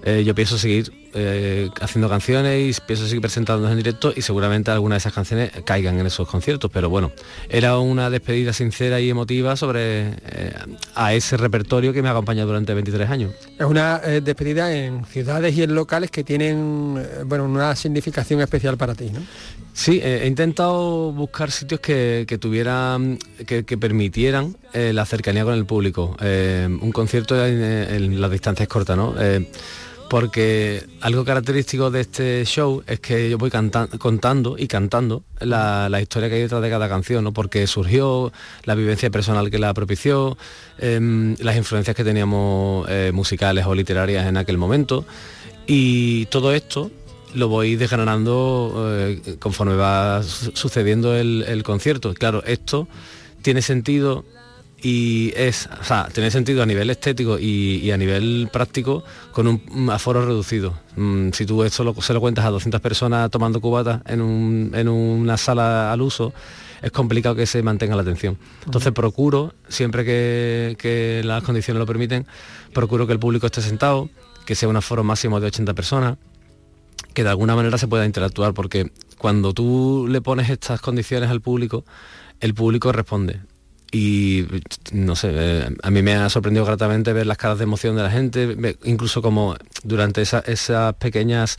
[0.07, 4.71] Eh, yo pienso seguir eh, haciendo canciones y pienso seguir presentándonos en directo y seguramente
[4.71, 7.11] algunas de esas canciones caigan en esos conciertos, pero bueno,
[7.49, 10.55] era una despedida sincera y emotiva sobre eh,
[10.95, 13.33] a ese repertorio que me ha acompañado durante 23 años.
[13.59, 18.95] Es una despedida en ciudades y en locales que tienen bueno, una significación especial para
[18.95, 19.23] ti, ¿no?
[19.73, 25.67] Sí, he intentado buscar sitios que, que tuvieran, que, que permitieran la cercanía con el
[25.67, 26.17] público.
[26.21, 29.15] Un concierto en, en las distancias cortas, ¿no?
[30.09, 36.01] Porque algo característico de este show es que yo voy contando y cantando la, la
[36.01, 37.33] historia que hay detrás de cada canción, ¿no?
[37.33, 38.33] porque surgió
[38.65, 40.39] la vivencia personal que la propició,
[40.79, 45.05] em, las influencias que teníamos eh, musicales o literarias en aquel momento,
[45.67, 46.93] y todo esto
[47.35, 52.15] lo voy desgranando eh, conforme va su- sucediendo el concierto.
[52.15, 52.87] Claro, esto
[53.43, 54.25] tiene sentido
[54.83, 59.47] y es, o sea, tiene sentido a nivel estético y, y a nivel práctico con
[59.47, 60.79] un, aforo reducido.
[60.97, 64.71] Mm, si tú esto lo- se lo cuentas a 200 personas tomando cubata en, un-
[64.75, 66.33] en una sala al uso,
[66.83, 68.37] es complicado que se mantenga la atención.
[68.67, 72.27] Entonces procuro, siempre que, que las condiciones lo permiten,
[72.75, 74.11] procuro que el público esté sentado,
[74.45, 76.19] que sea un aforo máximo de 80 personas,
[77.15, 81.41] que de alguna manera se pueda interactuar, porque cuando tú le pones estas condiciones al
[81.41, 81.85] público,
[82.41, 83.41] el público responde.
[83.99, 84.45] Y
[84.93, 88.03] no sé, eh, a mí me ha sorprendido gratamente ver las caras de emoción de
[88.03, 88.55] la gente,
[88.85, 91.57] incluso como durante esa- esas pequeñas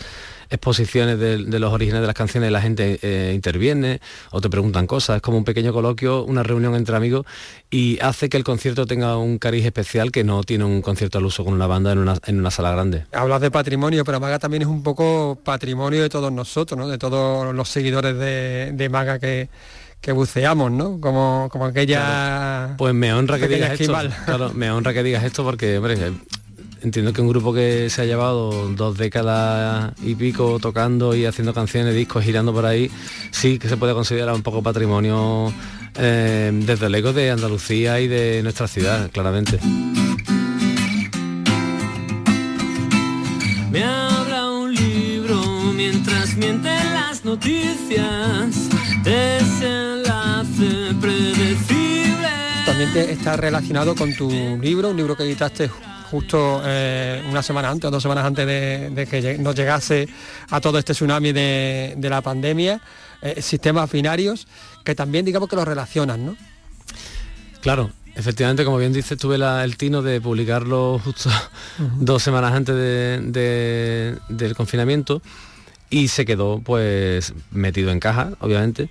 [0.52, 4.00] exposiciones de, los orígenes de las canciones la gente eh, interviene
[4.32, 7.26] o te preguntan cosas, es como un pequeño coloquio, una reunión entre amigos
[7.72, 11.26] y hace que el concierto tenga un cariz especial que no tiene un concierto al
[11.26, 13.06] uso con una banda en una, en una sala grande.
[13.14, 16.88] Hablas de patrimonio, pero Maga también es un poco patrimonio de todos nosotros, ¿no?
[16.88, 19.50] De todos los seguidores de Maga que,
[20.02, 21.00] que buceamos, ¿no?
[21.02, 22.76] Como, como aquella...
[22.78, 23.94] Pues me honra que digas esto.
[24.26, 25.98] Claro, me honra que digas esto porque, hombre,
[26.82, 31.54] entiendo que un grupo que se ha llevado dos décadas y pico tocando y haciendo
[31.54, 32.90] canciones, discos, girando por ahí,
[33.32, 35.52] sí que se puede considerar un poco patrimonio
[35.96, 39.60] eh, desde el ego de Andalucía y de nuestra ciudad, claramente.
[43.72, 45.42] Me habla un libro
[45.74, 48.17] mientras mienten las noticias.
[52.78, 55.68] También te está relacionado con tu libro, un libro que editaste
[56.12, 60.08] justo eh, una semana antes o dos semanas antes de, que nos llegase
[60.52, 62.80] a todo este tsunami de, la pandemia,
[63.24, 64.48] eh, sistemas binarios,
[64.84, 66.38] que también digamos que los relacionan, ¿no?
[67.62, 71.32] Claro, Efectivamente, como bien dices, tuve el tino de publicarlo justo
[71.98, 75.24] dos semanas antes del confinamiento
[75.90, 78.88] y se quedó pues metido en caja, obviamente.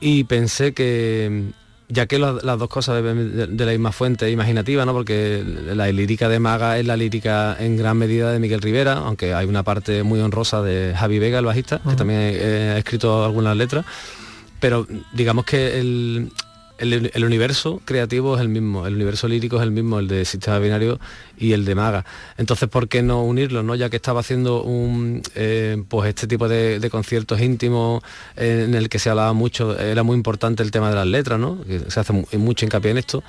[0.00, 1.52] Y pensé que
[1.88, 4.92] ya que las dos cosas beben de, la misma fuente imaginativa, ¿no?
[4.92, 9.34] porque la lírica de Maga es la lírica en gran medida de Miguel Rivera, aunque
[9.34, 13.56] hay una parte muy honrosa de Javi Vega, el bajista, que también ha escrito algunas
[13.56, 13.84] letras,
[14.60, 16.32] pero digamos que el,
[16.92, 20.58] el, universo creativo es el mismo, el universo lírico es el mismo, el de sistema
[20.58, 21.00] binario
[21.38, 22.04] y el de maga.
[22.36, 23.62] Entonces, ¿por qué no unirlo?
[23.62, 23.74] ¿no?
[23.74, 28.02] Ya que estaba haciendo un, eh, pues este tipo de, conciertos íntimos
[28.36, 31.40] eh, en el que se hablaba mucho, era muy importante el tema de las letras,
[31.40, 31.58] ¿no?
[31.88, 33.24] se hace mucho hincapié en esto.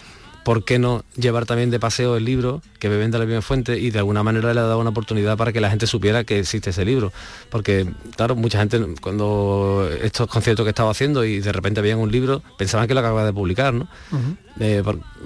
[0.45, 3.79] ¿Por qué no llevar también de paseo el libro que beben de la misma fuente
[3.79, 6.37] y de alguna manera le ha dado una oportunidad para que la gente supiera que
[6.37, 7.11] existe ese libro?
[7.49, 12.11] Porque, claro, mucha gente cuando estos conciertos que estaba haciendo y de repente veían un
[12.11, 13.87] libro, pensaban que lo acababa de publicar, ¿no?
[14.59, 14.83] Eh,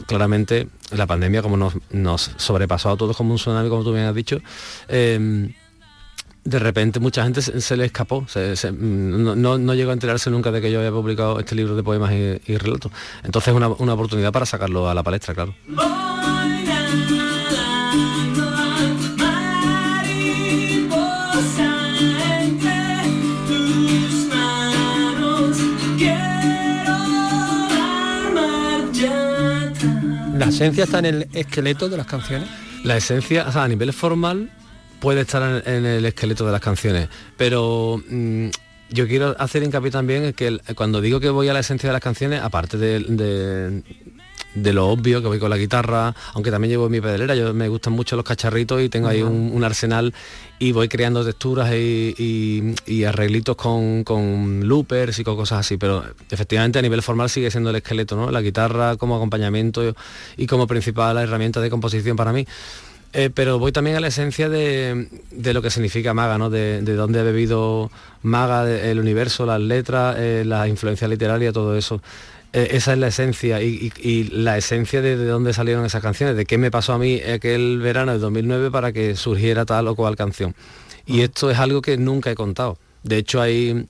[0.07, 4.05] claramente la pandemia como nos, nos, sobrepasó a todos como un tsunami, como tú bien
[4.05, 4.39] has dicho,
[4.87, 5.51] eh,
[6.49, 8.25] de repente mucha gente se, le escapó,
[8.73, 12.57] no, llegó a enterarse nunca de que yo había publicado este libro de poemas y,
[12.57, 12.91] relatos.
[13.23, 15.53] Entonces es una, una, oportunidad para sacarlo a la palestra, claro.
[30.35, 32.49] ¿La esencia está en el esqueleto de las canciones?
[32.83, 34.49] La esencia, o sea, a nivel formal,
[34.99, 38.49] puede estar en, el esqueleto de las canciones, pero mm,
[38.91, 41.93] yo quiero hacer hincapié también en que cuando digo que voy a la esencia de
[41.93, 43.83] las canciones, aparte de,
[44.55, 47.67] de, lo obvio, que voy con la guitarra, aunque también llevo mi pedalera, yo me
[47.69, 50.13] gustan mucho los cacharritos y tengo ahí un, arsenal
[50.57, 56.79] y voy creando texturas y, arreglitos con, con, loopers y con cosas así, pero efectivamente
[56.79, 58.31] a nivel formal sigue siendo el esqueleto, ¿no?
[58.31, 59.95] La guitarra como acompañamiento
[60.35, 62.45] y como principal herramienta de composición para mí.
[63.11, 66.49] Eh, pero voy también a la esencia de, lo que significa maga, ¿no?
[66.49, 67.89] de, dónde ha bebido
[68.21, 72.01] maga, el universo, las letras, eh, la influencia literaria, todo eso.
[72.53, 76.45] Eh, esa es la esencia y, la esencia de, de, dónde salieron esas canciones, de
[76.45, 80.15] qué me pasó a mí aquel verano de 2009 para que surgiera tal o cual
[80.15, 80.55] canción.
[81.05, 82.77] Y esto es algo que nunca he contado.
[83.03, 83.87] De hecho, hay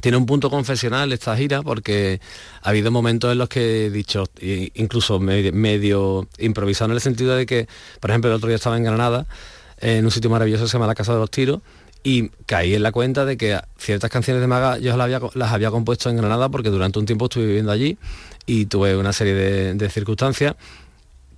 [0.00, 2.20] tiene un punto confesional esta gira porque
[2.62, 7.46] ha habido momentos en los que he dicho, incluso medio, improvisado en el sentido de
[7.46, 7.68] que,
[8.00, 9.26] por ejemplo, el otro día estaba en Granada,
[9.78, 11.60] en un sitio maravilloso que se llama La Casa de los Tiros,
[12.02, 15.52] y caí en la cuenta de que ciertas canciones de Maga yo las había, las
[15.52, 17.98] había compuesto en Granada porque durante un tiempo estuve viviendo allí
[18.46, 20.56] y tuve una serie de circunstancias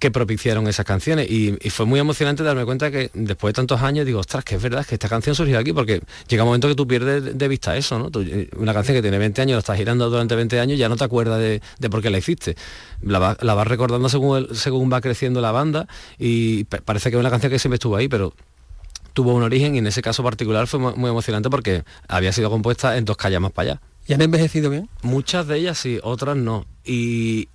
[0.03, 4.05] que propiciaron esas canciones y, fue muy emocionante darme cuenta que después de tantos años
[4.05, 6.74] digo, ostras, que es verdad que esta canción surgió aquí porque llega un momento que
[6.74, 8.11] tú pierdes de vista eso, ¿no?
[8.20, 10.96] Eh, una canción que tiene 20 años, la estás girando durante 20 años, ya no
[10.96, 12.57] te acuerdas de, por qué la hiciste.
[13.00, 15.86] La, vas recordando según, según va creciendo la banda
[16.18, 18.34] y parece que es una canción que siempre estuvo ahí, pero
[19.12, 22.96] tuvo un origen y en ese caso particular fue muy emocionante porque había sido compuesta
[22.96, 23.80] en dos calles más para allá.
[24.05, 24.88] ¿Y han envejecido bien?
[25.03, 26.66] Muchas de ellas sí, otras no.
[26.84, 27.48] Y,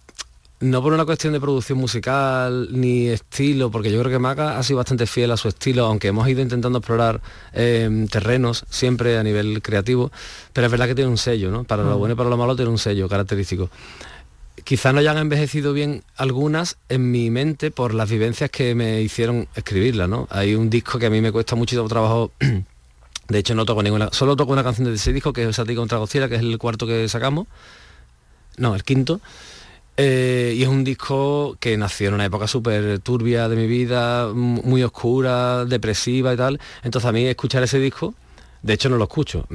[0.60, 4.64] no por una cuestión de producción musical ni estilo, porque yo creo que Maga ha
[4.64, 7.22] sido bastante fiel a su estilo, aunque hemos ido intentando explorar
[7.53, 10.12] em, terrenos siempre a nivel creativo,
[10.53, 11.64] pero es verdad que tiene un sello, ¿no?
[11.64, 13.70] Para lo bueno y para lo malo tiene un sello característico.
[14.64, 19.47] Quizá no hayan envejecido bien algunas en mi mente por las vivencias que me hicieron
[19.55, 20.28] escribirla, ¿no?
[20.32, 22.32] Hay un disco que a mí me cuesta muchísimo trabajo
[23.30, 25.76] de hecho no toco ninguna, solo toco una canción de ese disco que es Sati
[25.76, 27.47] contra Godzilla, que es el cuarto que sacamos.
[28.58, 29.22] No, el quinto.
[29.99, 34.31] Eh, y es un disco que nació en una época súper turbia de mi vida,
[34.31, 36.59] muy oscura, depresiva y tal.
[36.83, 38.13] Entonces a mí escuchar ese disco,
[38.61, 39.47] de hecho no lo escucho.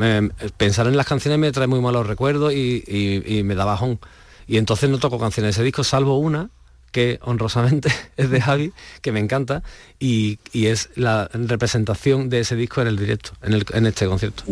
[0.57, 4.01] pensar en las canciones me trae muy malos recuerdos y, me da bajón.
[4.49, 6.51] Y entonces no toco canciones de ese disco, salvo una
[6.90, 9.62] que honrosamente es de Javi, que me encanta,
[10.01, 14.43] y, es la representación de ese disco en el directo, en este concierto.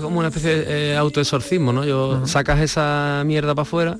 [0.00, 1.84] Como una especie de eh, autoexorcismo, ¿no?
[1.84, 3.98] Yo sacas esa mierda para afuera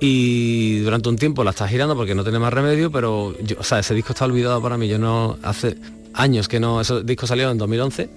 [0.00, 3.62] y durante un tiempo la estás girando porque no tiene más remedio, pero yo, o
[3.62, 4.88] sea, ese disco está olvidado para mí.
[4.88, 5.76] Yo no hace
[6.12, 8.10] años que no, ese disco salió en 2011,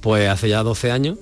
[0.00, 1.18] pues hace ya 12 años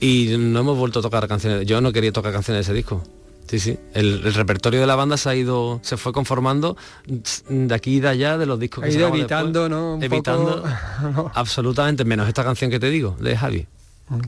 [0.00, 1.66] y no hemos vuelto a tocar canciones.
[1.66, 3.02] Yo no quería tocar canciones de ese disco.
[3.48, 3.76] Sí, sí.
[3.92, 6.76] El, el repertorio de la banda se ha ido, se fue conformando
[7.48, 9.70] de aquí y de allá de los discos Ha que sacamos evitando, después.
[9.80, 9.94] ¿no?
[9.96, 10.64] Un evitando
[11.14, 13.66] poco- absolutamente, menos esta canción que te digo, de Javi.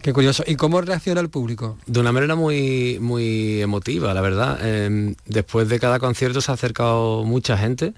[0.03, 0.45] Qué curioso.
[0.47, 1.79] ¿Y cómo reacciona el público?
[1.87, 4.59] De una manera muy, muy emotiva, la verdad.
[4.63, 7.93] Eh, después de cada concierto se ha acercado mucha gente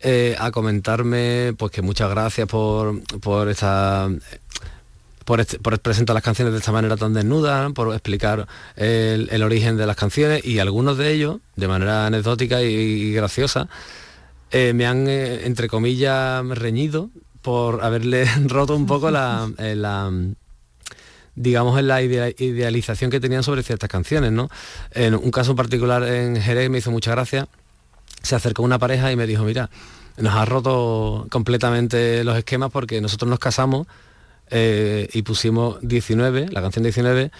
[0.00, 4.08] eh, a comentarme pues que muchas gracias por, por esta
[5.24, 8.46] por, este- por presentar las canciones de esta manera tan desnuda, por explicar
[8.76, 13.68] el, origen de las canciones y algunos de ellos, de manera anecdótica y, graciosa,
[14.50, 17.10] eh, me han, eh, entre comillas, reñido
[17.42, 20.12] por haberle roto un poco la, la,
[21.36, 24.48] digamos en la idea- idealización que tenían sobre ciertas canciones, ¿no?
[24.92, 27.48] En un caso en particular en Jerez me hizo mucha gracia,
[28.22, 29.70] se acercó una pareja y me dijo, mira,
[30.16, 33.86] nos ha roto completamente los esquemas porque nosotros nos casamos
[34.50, 37.30] eh, y pusimos 19, la canción 19,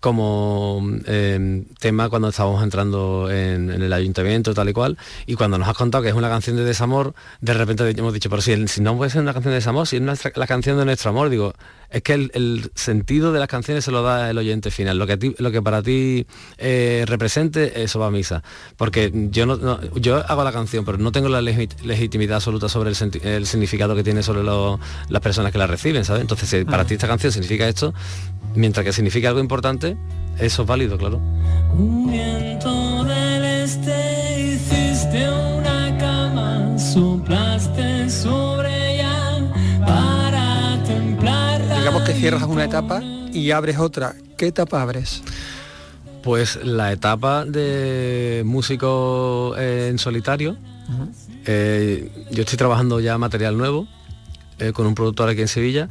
[0.00, 4.96] como eh, tema cuando estábamos entrando en, el ayuntamiento tal y cual
[5.26, 8.30] y cuando nos has contado que es una canción de desamor de repente hemos dicho
[8.30, 10.84] pero si, si no puede ser una canción de desamor si es la canción de
[10.84, 11.52] nuestro amor digo
[11.90, 14.98] es que el, el sentido de las canciones se lo da el oyente final.
[14.98, 16.26] Lo que a ti- lo que para ti
[16.58, 18.42] eh, represente eso va a misa.
[18.76, 22.68] Porque yo no, no- yo hago la canción pero no tengo la legi- legitimidad absoluta
[22.68, 24.78] sobre el, el significado que tiene sobre lo-
[25.08, 26.22] las personas que la reciben ¿sabes?
[26.22, 27.94] entonces si para ti esta canción significa esto
[28.54, 29.96] mientras que significa algo importante
[30.38, 31.16] eso es válido claro.
[31.72, 34.17] Un viento del este
[42.18, 43.00] cierras una etapa
[43.32, 44.16] y abres otra.
[44.36, 45.22] ¿Qué etapa abres?
[46.22, 50.56] Pues la etapa de músico eh, en solitario.
[51.46, 53.86] Eh, yo estoy trabajando ya material nuevo
[54.58, 55.90] eh, con un productor aquí en Sevilla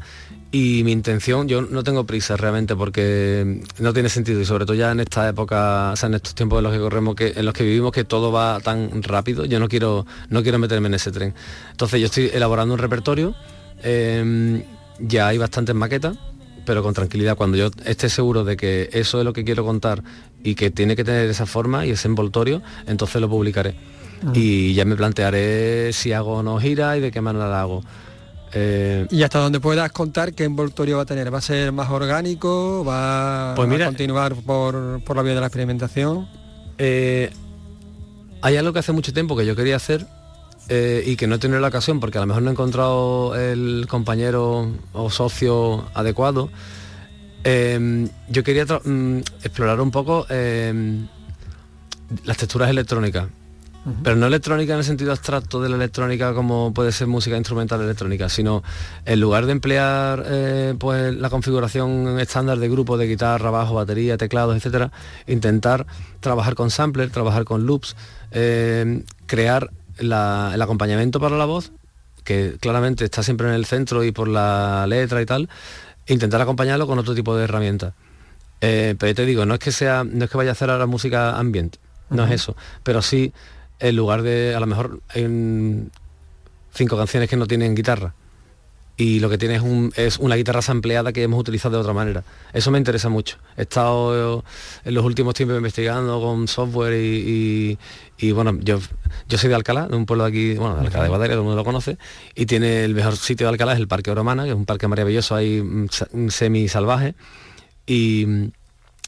[0.52, 4.76] y mi intención, yo no tengo prisa realmente porque no tiene sentido y sobre todo
[4.76, 7.46] ya en esta época, o sea, en estos tiempos en los que corremos, que, en
[7.46, 10.96] los que vivimos que todo va tan rápido, yo no quiero, no quiero meterme en
[10.96, 11.34] ese tren.
[11.72, 13.36] Entonces yo estoy elaborando un repertorio,
[13.84, 14.64] eh,
[15.00, 16.18] ya hay bastantes maquetas,
[16.66, 20.04] pero con tranquilidad, cuando yo esté seguro de que eso es lo que quiero contar
[20.44, 23.76] y que tiene que tener esa forma y ese envoltorio, entonces lo publicaré.
[24.34, 27.84] Y ya me plantearé si hago o no gira y de qué manera la hago.
[28.54, 31.32] Eh, Y hasta donde puedas contar qué envoltorio va a tener.
[31.32, 32.84] ¿Va a ser más orgánico?
[32.84, 36.28] ¿Va Pues mira- a continuar por, por la vía de la experimentación?
[36.80, 37.30] Eh,
[38.42, 40.08] hay algo que hace mucho tiempo que yo quería hacer
[40.70, 43.36] eh, y que no he tenido la ocasión porque a lo mejor no he encontrado
[43.36, 46.50] el compañero o socio adecuado.
[47.44, 51.06] Eh, yo quería mm, explorar un poco eh,
[52.26, 53.28] las texturas electrónicas.
[54.04, 57.82] Pero no electrónica en el sentido abstracto de la electrónica como puede ser música instrumental
[57.82, 58.62] electrónica, sino
[59.06, 64.18] en lugar de emplear eh, pues la configuración estándar de grupo de guitarra, bajo, batería,
[64.18, 64.92] teclados, etcétera,
[65.26, 65.86] intentar
[66.20, 67.96] trabajar con sampler, trabajar con loops,
[68.32, 71.72] eh, crear la- el acompañamiento para la voz,
[72.24, 75.50] que claramente está siempre en el centro y por la letra y tal,
[76.08, 77.94] intentar acompañarlo con otro tipo de herramientas.
[78.62, 80.86] Eh, pero te digo, no es que sea, no es que vaya a hacer ahora
[80.88, 81.78] música ambient,
[82.10, 83.32] no es eso, pero sí
[83.80, 85.92] en lugar de, a lo mejor hay un-
[86.74, 88.14] cinco canciones que no tienen guitarra
[89.00, 91.94] y lo que tiene es, un- es una guitarra sampleada que hemos utilizado de otra
[91.94, 92.24] manera.
[92.52, 93.38] Eso me interesa mucho.
[93.56, 94.44] He estado
[94.84, 97.78] en los últimos tiempos investigando con software y,
[98.34, 98.80] bueno, yo,
[99.30, 101.42] yo soy de Alcalá, de un pueblo de aquí, bueno, de Alcalá de Guadaira, todo
[101.42, 101.98] el mundo lo conoce,
[102.36, 104.88] y tiene el mejor sitio de Alcalá, es el Parque Oromana, que es un parque
[104.88, 107.14] maravilloso ahí mm, sa- semi salvaje,
[107.86, 108.44] y mm,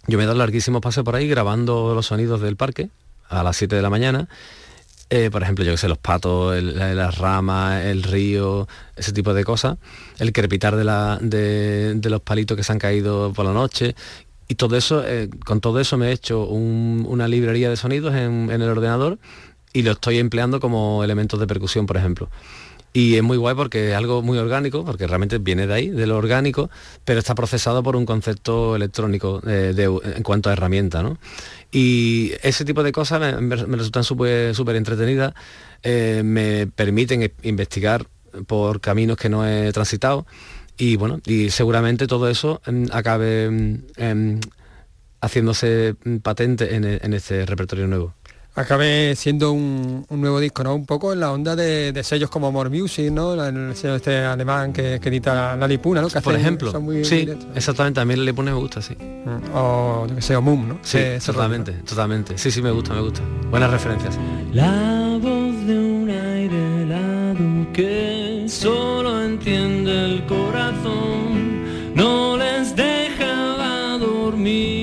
[0.08, 2.90] yo me he dado larguísimos paseos por ahí grabando los sonidos del parque
[3.28, 4.28] a las 7 de la mañana.
[5.12, 9.44] Eh, por ejemplo, yo que sé, los patos, las ramas, el río, ese tipo de
[9.44, 9.78] cosas,
[10.20, 13.96] el crepitar de, la- de, los palitos que se han caído por la noche.
[14.48, 18.14] Y todo eso, eh, con todo eso me he hecho un- una librería de sonidos
[18.14, 19.18] en el ordenador
[19.74, 22.30] y lo estoy empleando como elementos de percusión, por ejemplo.
[22.92, 26.08] Y es muy guay porque es algo muy orgánico, porque realmente viene de ahí, de
[26.08, 26.70] lo orgánico,
[27.06, 29.74] pero está procesado por un concepto electrónico eh,
[30.16, 31.04] en cuanto a herramienta.
[31.04, 31.20] ¿no?
[31.72, 35.34] Y ese tipo de cosas me, me- resultan súper entretenidas,
[35.84, 38.08] eh, me permiten investigar
[38.48, 40.26] por caminos que no he transitado
[40.78, 44.40] y bueno, y seguramente todo eso mm, acabe mm, em,
[45.22, 48.14] haciéndose patente en, e- en este repertorio nuevo.
[48.56, 50.76] Acabe siendo un, nuevo disco, ¿no?
[50.76, 53.34] Un poco en la onda de, sellos como More Music, ¿no?
[53.44, 56.08] El sello este alemán que, edita la Lipuna, ¿no?
[56.08, 56.72] Que Por ejemplo,
[57.04, 58.96] sí, exactamente, a mí la Lipuna me gusta, sí.
[58.96, 60.80] Mm, o yo que sé, o Moon, ¿no?
[60.82, 62.38] Sí, totalmente, totalmente.
[62.38, 63.22] Sí, sí, me gusta, me gusta.
[63.50, 64.18] Buenas referencias.
[64.54, 74.79] La voz de un aire helado que solo entiende el corazón, no les deja dormir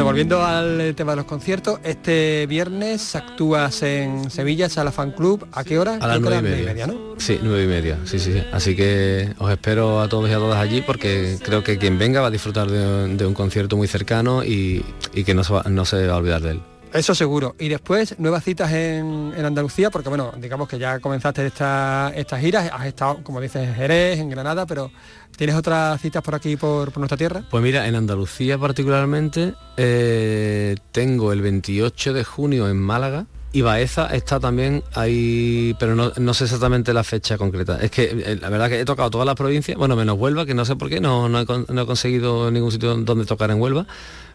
[0.00, 5.46] bueno, volviendo al tema de los conciertos, este viernes actúas en Sevilla, Sala Fan Club.
[5.52, 5.98] ¿A qué hora?
[6.00, 6.86] A las nueve y media.
[6.86, 7.16] ¿no?
[7.18, 8.42] Sí, nueve y media, sí, sí, sí.
[8.50, 12.22] Así que os espero a todos y a todas allí porque creo que quien venga
[12.22, 14.82] va a disfrutar de, un concierto muy cercano y,
[15.26, 16.60] que no se, va, no se va a olvidar de él.
[16.92, 17.54] Eso seguro.
[17.58, 22.70] Y después, nuevas citas en, Andalucía, porque bueno, digamos que ya comenzaste esta, estas giras,
[22.72, 24.90] has estado, como dices, en Jerez, en Granada, pero
[25.36, 27.42] ¿tienes otras citas por aquí, por, nuestra tierra?
[27.50, 34.06] Pues mira, en Andalucía particularmente, eh, tengo el 28 de junio en Málaga, y Baeza
[34.14, 37.80] está también ahí, pero no, sé exactamente la fecha concreta.
[37.80, 40.54] Es que eh, la verdad que he tocado todas las provincias, bueno, menos Huelva, que
[40.54, 43.60] no sé por qué, no, no, he, no he conseguido ningún sitio donde tocar en
[43.60, 43.86] Huelva,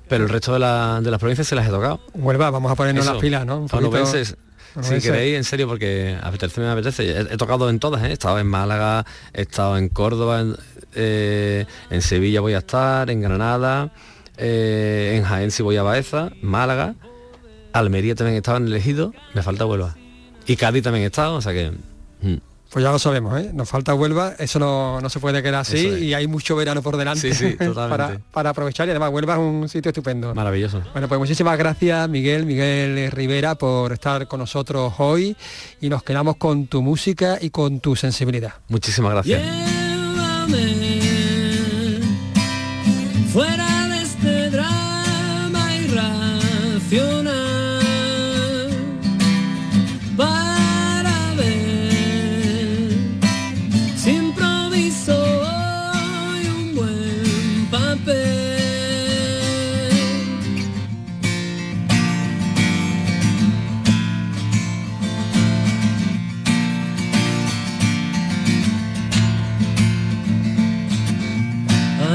[0.08, 2.00] pero el resto de, las provincias se las he tocado.
[2.14, 3.68] Huelva, vamos a ponernos las pilas, ¿no?
[4.82, 7.20] si queréis, en serio, porque apetece me apetece.
[7.20, 8.10] He, tocado en todas, ¿eh?
[8.10, 10.56] he estado en Málaga, he estado en Córdoba, en,
[10.96, 11.66] eh,
[12.00, 13.94] Sevilla voy a estar, en Granada,
[14.38, 16.96] eh, en Jaén si voy a Baeza, Málaga,
[17.74, 19.96] Almería también estaban elegidos, me falta Huelva.
[20.46, 21.72] Y Cádiz también he estado, o sea que...
[22.22, 22.38] Mm.
[22.76, 23.52] Pues ya lo sabemos, ¿eh?
[23.54, 27.32] nos falta Huelva, eso no, se puede quedar así y hay mucho verano por delante
[27.74, 30.36] para, para, aprovechar y además Huelva es un sitio estupendo.
[30.36, 30.84] Maravilloso.
[30.92, 35.38] Bueno, pues muchísimas gracias Miguel, Miguel Rivera por estar con nosotros hoy
[35.80, 38.56] y nos quedamos con tu música y con tu sensibilidad.
[38.68, 39.42] Muchísimas gracias.
[43.32, 43.75] fuera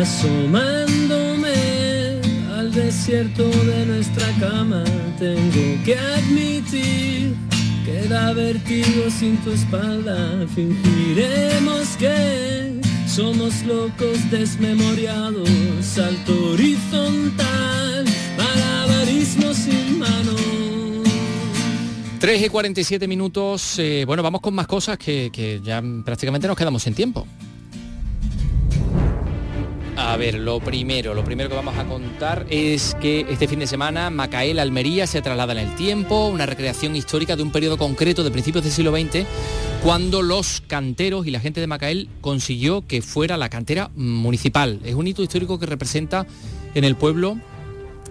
[0.01, 1.53] Asomándome
[2.57, 4.83] al desierto de nuestra cama,
[5.19, 7.37] tengo que admitir
[7.85, 10.47] que da vertigo sin tu espalda.
[10.55, 15.51] Fingiremos que somos locos desmemoriados,
[15.83, 18.07] salto horizontal,
[18.39, 20.33] malabarismo sin mano.
[22.21, 26.57] 3 y 47 minutos, eh, bueno, vamos con más cosas que, que ya prácticamente nos
[26.57, 27.27] quedamos sin tiempo.
[30.11, 33.69] A ver, lo primero, lo primero que vamos a contar es que este fin de
[33.69, 38.25] semana Macael Almería se traslada en el tiempo, una recreación histórica de un periodo concreto
[38.25, 39.25] de principios del siglo XX,
[39.85, 44.81] cuando los canteros y la gente de Macael consiguió que fuera la cantera municipal.
[44.85, 46.27] Es un hito histórico que representa
[46.75, 47.39] en el pueblo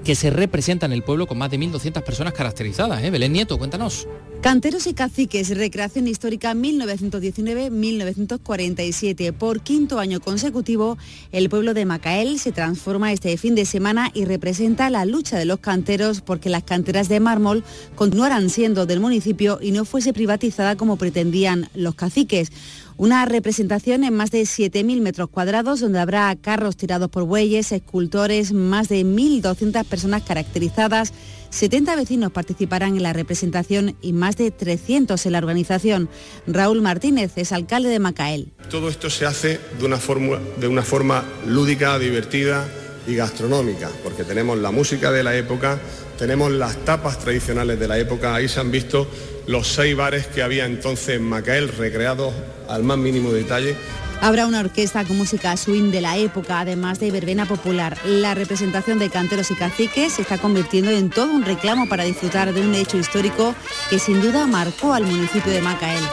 [0.03, 3.03] que se representa en el pueblo con más de 1.200 personas caracterizadas.
[3.03, 3.09] ¿eh?
[3.09, 4.07] Belén Nieto, cuéntanos.
[4.41, 9.33] Canteros y caciques, recreación histórica 1919-1947.
[9.33, 10.97] Por quinto año consecutivo,
[11.33, 15.43] el pueblo de Macael se transforma este fin de semana y representa la lucha de
[15.43, 20.77] los canteros porque las canteras de mármol continuaran siendo del municipio y no fuese privatizada
[20.77, 22.53] como pretendían los caciques.
[22.99, 28.51] Una representación en más de 7.000 metros cuadrados donde habrá carros tirados por bueyes, escultores,
[28.51, 31.13] más de 1.200 personas caracterizadas,
[31.49, 36.09] 70 vecinos participarán en la representación y más de 300 en la organización.
[36.45, 38.51] Raúl Martínez es alcalde de Macael.
[38.69, 42.67] Todo esto se hace de una, forma, de una forma lúdica, divertida
[43.07, 45.79] y gastronómica, porque tenemos la música de la época,
[46.17, 49.07] tenemos las tapas tradicionales de la época, ahí se han visto
[49.49, 52.31] los seis bares que había entonces en Macael recreados
[52.67, 53.75] al más mínimo detalle.
[54.21, 57.97] Habrá una orquesta con música swing de la época, además de verbena popular.
[58.05, 62.53] La representación de canteros y caciques se está convirtiendo en todo un reclamo para disfrutar
[62.53, 63.55] de un hecho histórico
[63.89, 66.03] que sin duda marcó al municipio de Macael.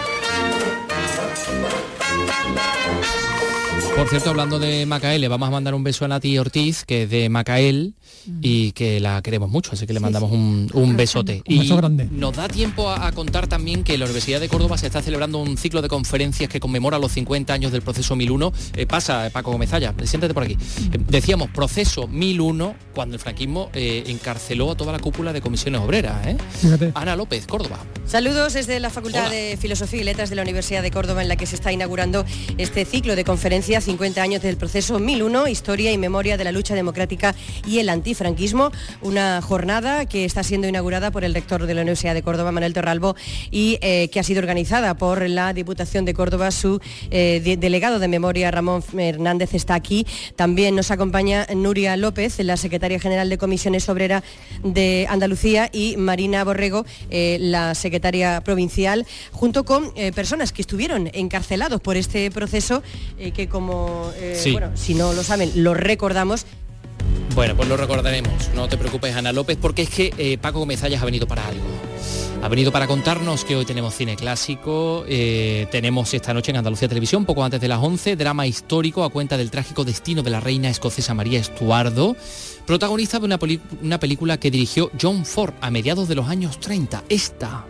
[3.96, 7.02] Por cierto, hablando de Macael, le vamos a mandar un beso a Nati Ortiz, que
[7.02, 7.96] es de Macael
[8.40, 11.42] y que la queremos mucho, así que le mandamos un, besote.
[11.48, 12.08] Un beso grande.
[12.10, 15.56] Nos da tiempo a, contar también que la Universidad de Córdoba se está celebrando un
[15.56, 18.52] ciclo de conferencias que conmemora los 50 años del proceso 1001.
[18.76, 20.54] Eh, pasa, Paco Gomezalla, siéntate por aquí.
[20.92, 25.80] Eh, decíamos, proceso 1001, cuando el franquismo eh, encarceló a toda la cúpula de comisiones
[25.80, 26.36] obreras.
[26.94, 27.78] Ana López, Córdoba.
[28.06, 31.36] Saludos desde la Facultad de Filosofía y Letras de la Universidad de Córdoba, en la
[31.36, 32.24] que se está inaugurando
[32.58, 36.74] este ciclo de conferencias 50 años del proceso 1001, historia y memoria de la lucha
[36.74, 37.34] democrática
[37.66, 38.70] y el antifranquismo,
[39.02, 42.72] una jornada que está siendo inaugurada por el rector de la Universidad de Córdoba, Manuel
[42.72, 43.16] Torralbo,
[43.50, 46.50] y eh, que ha sido organizada por la Diputación de Córdoba.
[46.50, 46.80] Su
[47.10, 50.06] eh, delegado de memoria, Ramón Hernández, está aquí.
[50.36, 54.22] También nos acompaña Nuria López, la secretaria general de Comisiones Obrera
[54.62, 61.80] de Andalucía, y Marina Borrego, eh, la secretaria provincial, junto con personas que estuvieron encarcelados
[61.80, 62.82] por este proceso,
[63.34, 64.12] que como,
[64.52, 66.46] bueno, si no lo saben, lo recordamos,
[67.34, 68.50] bueno, pues lo recordaremos.
[68.54, 71.64] No te preocupes, Ana López, porque es que eh, Paco Gómez ha venido para algo.
[72.42, 76.86] Ha venido para contarnos que hoy tenemos cine clásico, eh, tenemos esta noche en Andalucía
[76.86, 80.40] Televisión, poco antes de las 11, drama histórico a cuenta del trágico destino de la
[80.40, 82.16] reina escocesa María Estuardo,
[82.66, 83.36] protagonista de
[83.82, 87.04] una película que dirigió John Ford a mediados de los años 30.
[87.08, 87.64] Esta.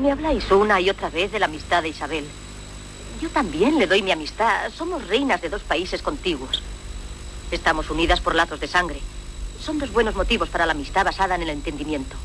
[0.00, 2.24] Me habláis una y otra vez de la amistad de Isabel.
[3.20, 4.70] Yo también le doy mi amistad.
[4.76, 6.62] Somos reinas de dos países contiguos.
[7.54, 9.00] Estamos unidas por lazos de sangre.
[9.60, 12.16] Son dos buenos motivos para la amistad basada en el entendimiento.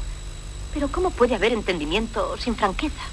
[0.74, 3.04] Pero ¿cómo puede haber entendimiento sin franqueza?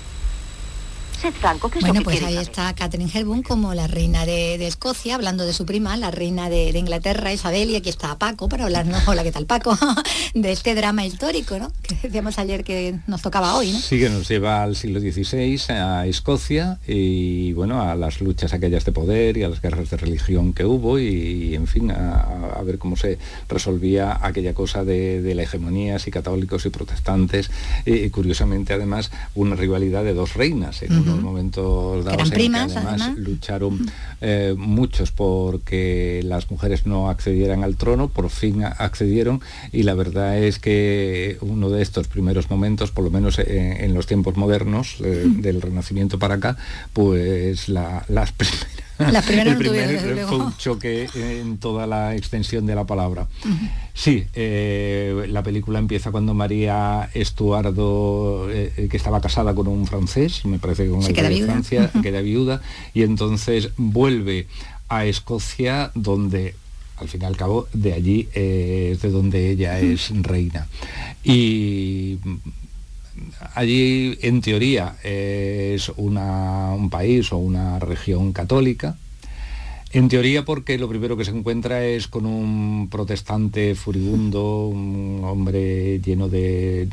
[1.20, 4.26] Sed franco, ¿qué es bueno, lo que pues ahí está Catherine Hepburn como la reina
[4.26, 8.50] de, Escocia, hablando de su prima, la reina de, Inglaterra, Isabel, y aquí está Paco
[8.50, 9.76] para hablarnos, hola, ¿qué tal Paco?
[10.34, 11.72] de este drama histórico, ¿no?
[11.82, 13.78] Que decíamos ayer que nos tocaba hoy, ¿no?
[13.78, 18.84] Sí, que nos lleva al siglo XVI, a Escocia, y bueno, a las luchas aquellas
[18.84, 22.78] de poder y a las guerras de religión que hubo, y, en fin, a, ver
[22.78, 27.50] cómo se resolvía aquella cosa de, la hegemonía, si católicos y protestantes,
[27.86, 33.90] y, curiosamente además una rivalidad de dos reinas, unos momentos dados en que además, lucharon
[34.20, 39.40] eh, muchos porque las mujeres no accedieran al trono, por fin accedieron
[39.72, 44.06] y la verdad es que uno de estos primeros momentos, por lo menos en, los
[44.06, 46.56] tiempos modernos, eh, del Renacimiento para acá,
[46.92, 52.74] pues las primeras la primera el primer fue un choque en toda la extensión de
[52.74, 53.28] la palabra.
[53.92, 59.86] Sí, eh, la película empieza cuando María Estuardo, eh, eh, que estaba casada con un
[59.86, 62.62] francés, me parece que con el de Francia, queda viuda,
[62.94, 64.46] y entonces vuelve
[64.88, 66.54] a Escocia donde
[66.96, 70.66] al fin y al cabo de allí es de donde ella es reina.
[71.22, 72.18] Y
[73.54, 78.96] allí en teoría es un país o una región católica,
[79.98, 86.00] en teoría porque lo primero que se encuentra es con un protestante furibundo, un hombre
[86.00, 86.88] lleno de,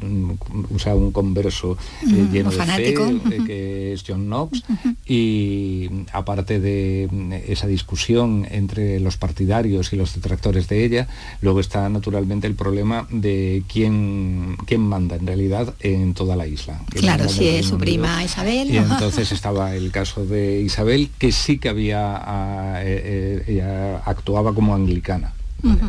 [0.74, 4.64] o sea, un converso eh, lleno de fe, eh, que es John Knox,
[5.06, 7.10] y aparte de
[7.47, 11.08] esa discusión entre los partidarios y los detractores de ella,
[11.41, 16.82] luego está naturalmente el problema de quién, quién manda en realidad en toda la isla.
[16.89, 18.72] Claro, si es su prima Isabel.
[18.72, 22.16] Y entonces estaba el caso de Isabel, que sí que había...
[22.16, 25.33] Ah, eh, ella actuaba como anglicana.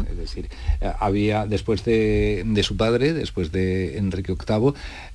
[0.09, 0.49] Es decir,
[0.81, 4.73] eh, había, después de, su padre, después de Enrique VIII,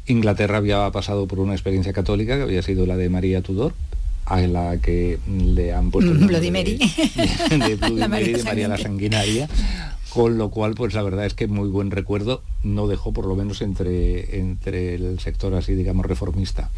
[0.08, 3.74] Inglaterra había pasado por una experiencia católica que había sido la de María Tudor,
[4.26, 6.78] a la que le han puesto el Bloody Mary.
[7.50, 9.48] De, de María la Sanguinaria
[10.10, 13.36] con lo cual pues la verdad es que muy buen recuerdo no dejó por lo
[13.36, 16.70] menos entre, entre el sector así digamos reformista.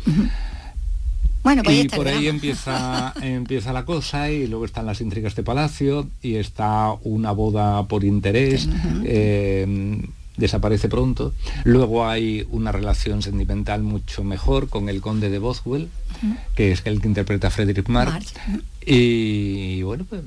[1.44, 5.44] Bueno, pues y por ahí empieza, empieza la cosa y luego están las intrigas de
[5.44, 8.70] palacio y está una boda por interés.
[9.04, 9.98] Eh,
[10.38, 11.34] desaparece pronto.
[11.64, 15.40] Luego hay una relación sentimental mucho mejor con el conde de
[16.56, 18.34] Que es el que interpreta a Frederick Marx.
[18.84, 20.24] Y bueno, pues,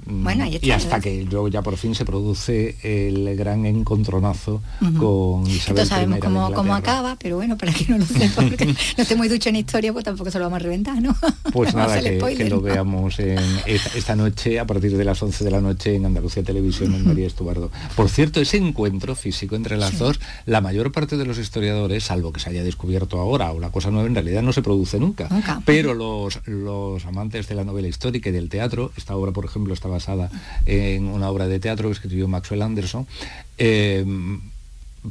[0.62, 5.88] y hasta que luego ya por fin se produce el gran encontronazo con Isabel Entonces
[5.88, 9.28] sabemos cómo, cómo, acaba, pero bueno, para que no lo sepa, porque no esté muy
[9.28, 11.16] ducho en historia, pues tampoco se lo vamos a reventar, ¿no?
[11.52, 15.60] Pues nada, que, lo veamos en esta, noche, a partir de las 11 de la
[15.60, 17.72] noche en Andalucía Televisión, en María Estubardo.
[17.96, 22.32] Por cierto, ese encuentro físico entre las dos, la mayor parte de los historiadores, salvo
[22.32, 25.28] que se haya descubierto ahora o la cosa nueva, en realidad no se produce nunca.
[25.82, 28.92] Pero los, los amantes de la novela histórica y del teatro.
[28.96, 30.30] Esta obra, por ejemplo, está basada
[30.66, 33.06] en una obra de teatro que escribió Maxwell Anderson.
[33.58, 34.04] Eh,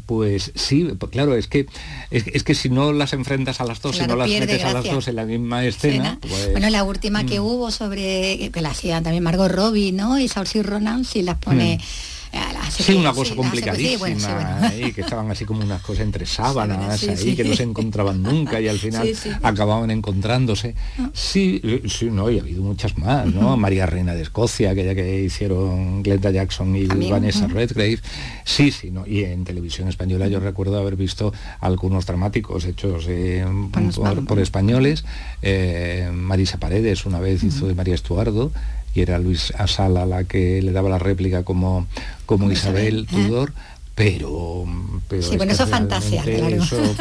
[0.06, 1.68] pues sí, pues claro, es que
[2.10, 4.86] es, que si no las enfrentas a las dos, si no las metes a las
[4.86, 7.44] dos en la misma escena, pues, bueno, la última que mm.
[7.44, 10.18] hubo sobre que la hacía también Margot Robbie, ¿no?
[10.18, 12.13] Y Saoirse Ronan, si las pone mm.
[12.70, 17.54] Sí, una cosa complicadísima, que estaban así como unas cosas entre sábanas ahí, que no
[17.56, 19.10] se encontraban nunca y al final
[19.42, 20.76] acababan encontrándose.
[20.98, 21.10] Ah.
[21.14, 23.56] Sí, sí, no, y ha habido muchas más, ¿no?
[23.58, 28.00] María Reina de Escocia, aquella que hicieron Glenda Jackson y Vanessa Redgrave.
[28.44, 29.06] Sí, sí, ¿no?
[29.06, 33.46] Y en televisión española yo recuerdo haber visto algunos dramáticos hechos eh,
[34.28, 35.06] por, españoles.
[35.42, 38.52] Eh, Marisa Paredes una vez hizo de María Estuardo
[38.94, 41.88] y era Luis Asala la que le daba la réplica como,
[42.26, 43.54] como Isabel, Tudor
[43.96, 44.66] pero,
[45.08, 46.48] pero sí, bueno, eso es fantasía, claro.
[46.48, 46.96] Eso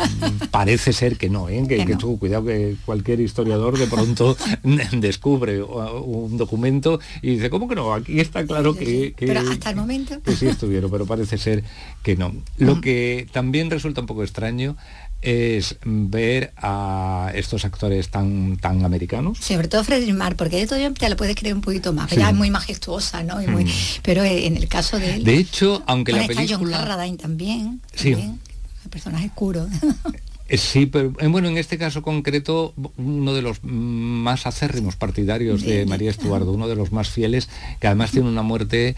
[0.50, 1.64] parece ser que no, ¿eh?
[1.66, 4.36] que, que, tú, cuidado que cualquier historiador de pronto
[4.92, 7.94] descubre un documento y dice, ¿cómo que no?
[7.94, 10.20] Aquí está claro que, que, Pero hasta el momento.
[10.20, 11.64] Que sí estuvieron, pero parece ser
[12.02, 12.34] que no.
[12.58, 14.76] Lo que también resulta un poco extraño
[15.22, 19.38] es ver a estos actores tan tan americanos.
[19.38, 22.12] Sobre todo Frederick Marr, porque de todo te lo puedes creer un poquito más.
[22.12, 23.40] Ella es muy majestuosa, ¿no?
[23.40, 23.70] Y muy, mm.
[24.02, 25.24] Pero en el caso de él.
[25.24, 26.58] De hecho, aunque la película.
[26.58, 27.80] John Carradine también.
[27.94, 28.10] Sí.
[28.10, 28.40] También,
[28.84, 29.66] el personaje oscuro.
[30.48, 35.62] Eh, sí, pero eh, bueno, en este caso concreto, uno de los más acérrimos partidarios
[35.62, 37.48] de María Estuardo, uno de los más fieles,
[37.80, 38.94] que además tiene una muerte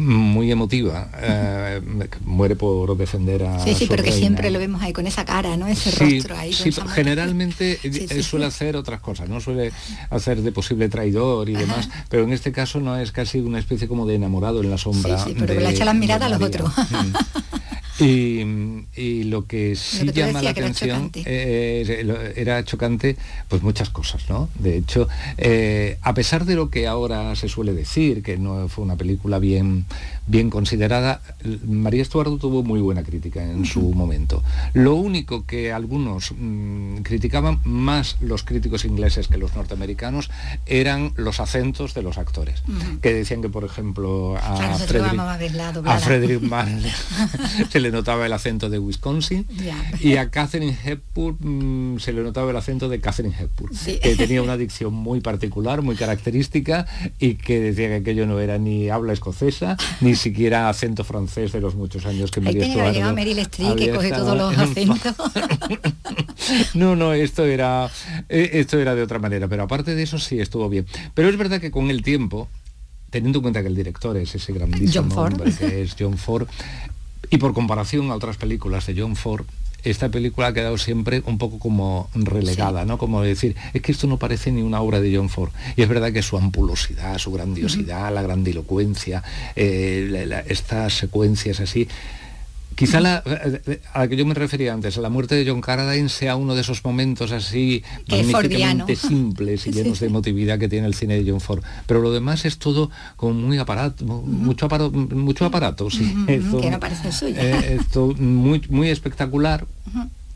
[0.00, 1.08] muy emotiva.
[1.20, 1.80] Eh,
[2.24, 3.62] muere por defender a.
[3.62, 5.66] Sí, sí, pero que siempre lo vemos ahí con esa cara, ¿no?
[5.66, 6.52] Ese rostro ahí.
[6.52, 7.78] Sí, generalmente
[8.22, 9.40] suele hacer otras cosas, ¿no?
[9.40, 9.72] Suele
[10.10, 13.88] hacer de posible traidor y demás, pero en este caso no es casi una especie
[13.88, 15.22] como de enamorado en la sombra.
[15.22, 16.72] Sí, pero le echa las miradas a los otros.
[16.76, 17.14] Mm.
[18.00, 23.16] Y, lo que sí llama la atención eh, era chocante,
[23.48, 24.48] pues muchas cosas, ¿no?
[24.58, 25.08] De hecho,
[25.38, 29.38] eh, a pesar de lo que ahora se suele decir, que no fue una película
[29.38, 29.86] bien, um,
[30.26, 31.20] bien considerada,
[31.66, 34.42] María Estuardo tuvo muy buena crítica en su momento.
[34.72, 40.30] Lo único que algunos mm, criticaban, más los críticos ingleses que los norteamericanos,
[40.66, 42.62] eran los acentos de los actores,
[43.02, 45.20] que decían que, por ejemplo, a Frederick,
[46.52, 46.66] a
[47.70, 49.46] se le notaba el acento de Wisconsin
[50.00, 54.42] y a Catherine Hepburn mm, se le notaba el acento de Catherine Hepburn, que tenía
[54.42, 56.86] una dicción muy particular, muy característica
[57.18, 61.60] y que decía que aquello no era ni habla escocesa, ni siquiera acento francés de
[61.60, 65.14] los muchos años que María Estuardo Meryl Streep que coge todos los acentos.
[66.74, 67.90] no, no, esto era,
[68.28, 70.86] eh, esto era de otra manera, pero aparte de eso sí estuvo bien.
[71.14, 72.48] Pero es verdad que con el tiempo,
[73.10, 76.48] teniendo en cuenta que el director es ese grandísimo hombre que es John Ford,
[77.30, 79.46] y por comparación a otras películas de John Ford,
[79.84, 82.98] esta película ha quedado siempre un poco como relegada, ¿no?
[82.98, 85.50] Como decir, es que esto no parece ni una obra de John Ford.
[85.76, 89.22] Y es verdad que su ampulosidad, su grandiosidad, la grandilocuencia,
[89.56, 91.88] eh, estas secuencias así,
[92.74, 93.22] Quizá la,
[93.92, 96.54] a la que yo me refería antes, a la muerte de John Carradine sea uno
[96.54, 101.30] de esos momentos así magníficamente simples y llenos de emotividad que tiene el cine de
[101.30, 101.62] John Ford.
[101.86, 106.14] Pero lo demás es todo como muy aparato, mucho aparato, mucho aparato, sí.
[106.26, 107.36] que no parece suyo.
[107.38, 109.66] Eh, esto muy, muy espectacular.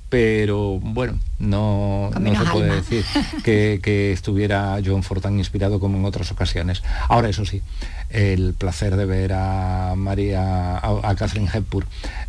[0.08, 3.04] Pero bueno, no, no se puede decir
[3.44, 6.82] que, que estuviera John Ford tan inspirado como en otras ocasiones.
[7.08, 7.62] Ahora, eso sí,
[8.08, 11.86] el placer de ver a María, a, Catherine Hepburn,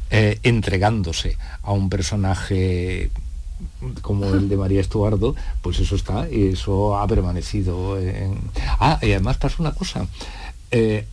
[0.09, 3.09] eh, entregándose a un personaje
[4.01, 7.99] como el de María Estuardo, pues eso está y eso ha permanecido.
[7.99, 8.39] En...
[8.79, 10.05] Ah, y además pasa una cosa.
[10.71, 11.05] Eh,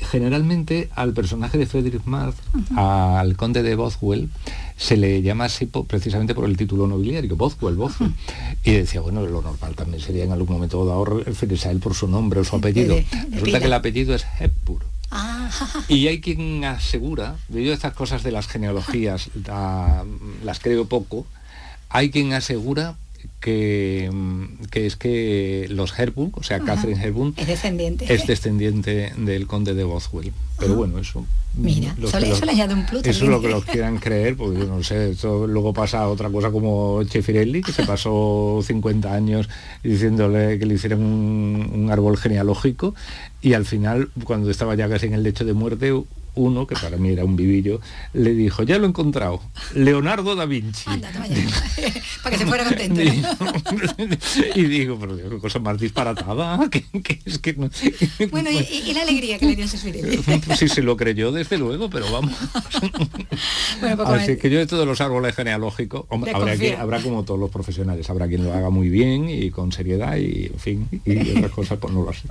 [0.00, 2.36] generalmente al personaje de Frederick Marth,
[2.76, 4.30] al conde de Bothwell,
[4.76, 8.14] se le llama así precisamente por el título nobiliario, Bothwell, Bothwell.
[8.64, 11.94] Y decía, bueno, lo normal también sería en algún momento dado referirse a él por
[11.94, 12.96] su nombre o su apellido.
[13.30, 14.86] Resulta que el apellido es Hepburn.
[15.10, 15.50] Ah.
[15.88, 19.28] Y hay quien asegura, yo estas cosas de las genealogías
[20.44, 21.26] las creo poco,
[21.88, 22.96] hay quien asegura
[23.40, 24.10] que,
[24.70, 28.12] que, es que los Herburg, o sea, Catherine Herburg, es descendiente.
[28.12, 30.32] es descendiente del conde de Bothwell.
[30.58, 31.24] Pero bueno, eso.
[31.56, 33.04] Mira, eso, le, añade un plus.
[33.04, 36.28] Eso es lo que los quieran creer, porque yo no sé, esto luego pasa otra
[36.30, 39.48] cosa como Chefirelli, que se pasó 50 años
[39.82, 42.94] diciéndole que le hicieran un, un árbol genealógico
[43.42, 45.92] y al final, cuando estaba ya casi en el lecho de muerte,
[46.34, 47.80] uno, que para mí era un vivillo,
[48.12, 49.42] le dijo, ya lo he encontrado,
[49.74, 50.90] Leonardo da Vinci.
[52.22, 53.00] para que se fuera contento.
[54.54, 56.84] y digo, pero qué cosa más disparatada, que,
[57.24, 57.52] es que
[58.30, 59.78] Bueno, y, la alegría que le dio ese
[60.46, 62.32] Pues sí, se lo creyó, desde luego, pero vamos.
[63.80, 67.50] bueno, pues Así que yo de todos los árboles genealógicos, habrá, habrá como todos los
[67.50, 71.52] profesionales, habrá quien lo haga muy bien y con seriedad y, en fin, y otras
[71.52, 72.28] cosas pues no lo hace.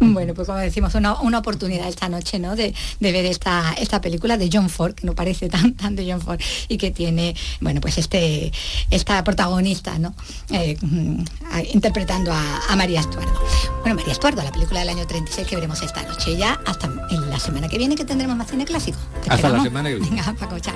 [0.16, 2.56] Bueno, pues como decimos, una, una oportunidad esta noche, ¿no?
[2.56, 6.10] De, de ver esta, esta película de John Ford, que no parece tan, tan de
[6.10, 8.52] John Ford, y que tiene, bueno, pues este,
[8.90, 10.14] esta protagonista, ¿no?
[10.50, 11.24] Eh, mm,
[11.72, 13.32] interpretando a, María Estuardo.
[13.80, 16.36] Bueno, María Estuardo, la película del año 36 que veremos esta noche.
[16.36, 18.98] Ya hasta en la semana que viene que tendremos más cine clásico.
[19.28, 20.10] Hasta la semana que viene.
[20.10, 20.74] Venga, Paco, chao.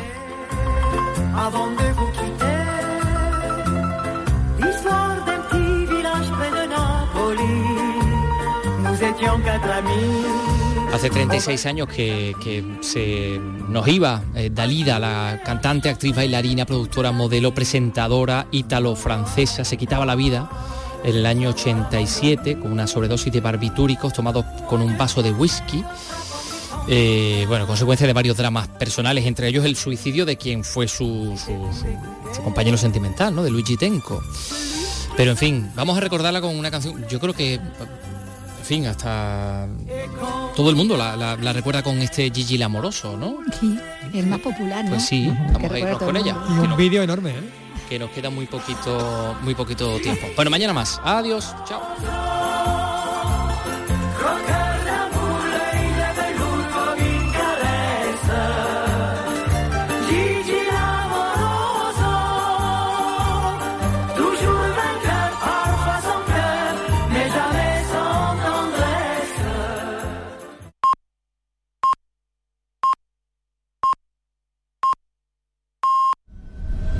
[10.92, 12.34] Hace 36 años que,
[12.80, 13.38] se
[13.68, 20.16] nos iba eh, Dalida, la cantante, actriz, bailarina, productora, modelo, presentadora ítalo-francesa, se quitaba la
[20.16, 20.50] vida
[21.04, 25.82] en el año 87 con una sobredosis de barbitúricos tomados con un vaso de whisky.
[26.88, 31.38] Eh, bueno, consecuencia de varios dramas personales, entre ellos el suicidio de quien fue su,
[31.38, 33.42] su- compañero sentimental, ¿no?
[33.44, 34.20] De Luigi Tenco.
[35.16, 37.60] Pero en fin, vamos a recordarla con una canción, yo creo que,
[38.70, 39.66] fin, hasta
[40.56, 43.38] todo el mundo la, la- la recuerda con este Gigi el amoroso, ¿no?
[43.58, 43.78] Sí,
[44.14, 44.90] el más popular, ¿no?
[44.90, 46.36] Pues sí, vamos a irnos con el ella.
[46.48, 47.50] Y un vídeo enorme, ¿eh?
[47.88, 50.26] Que nos queda muy poquito, muy poquito tiempo.
[50.36, 51.00] Bueno, mañana más.
[51.04, 51.52] Adiós.
[51.68, 51.80] Chao.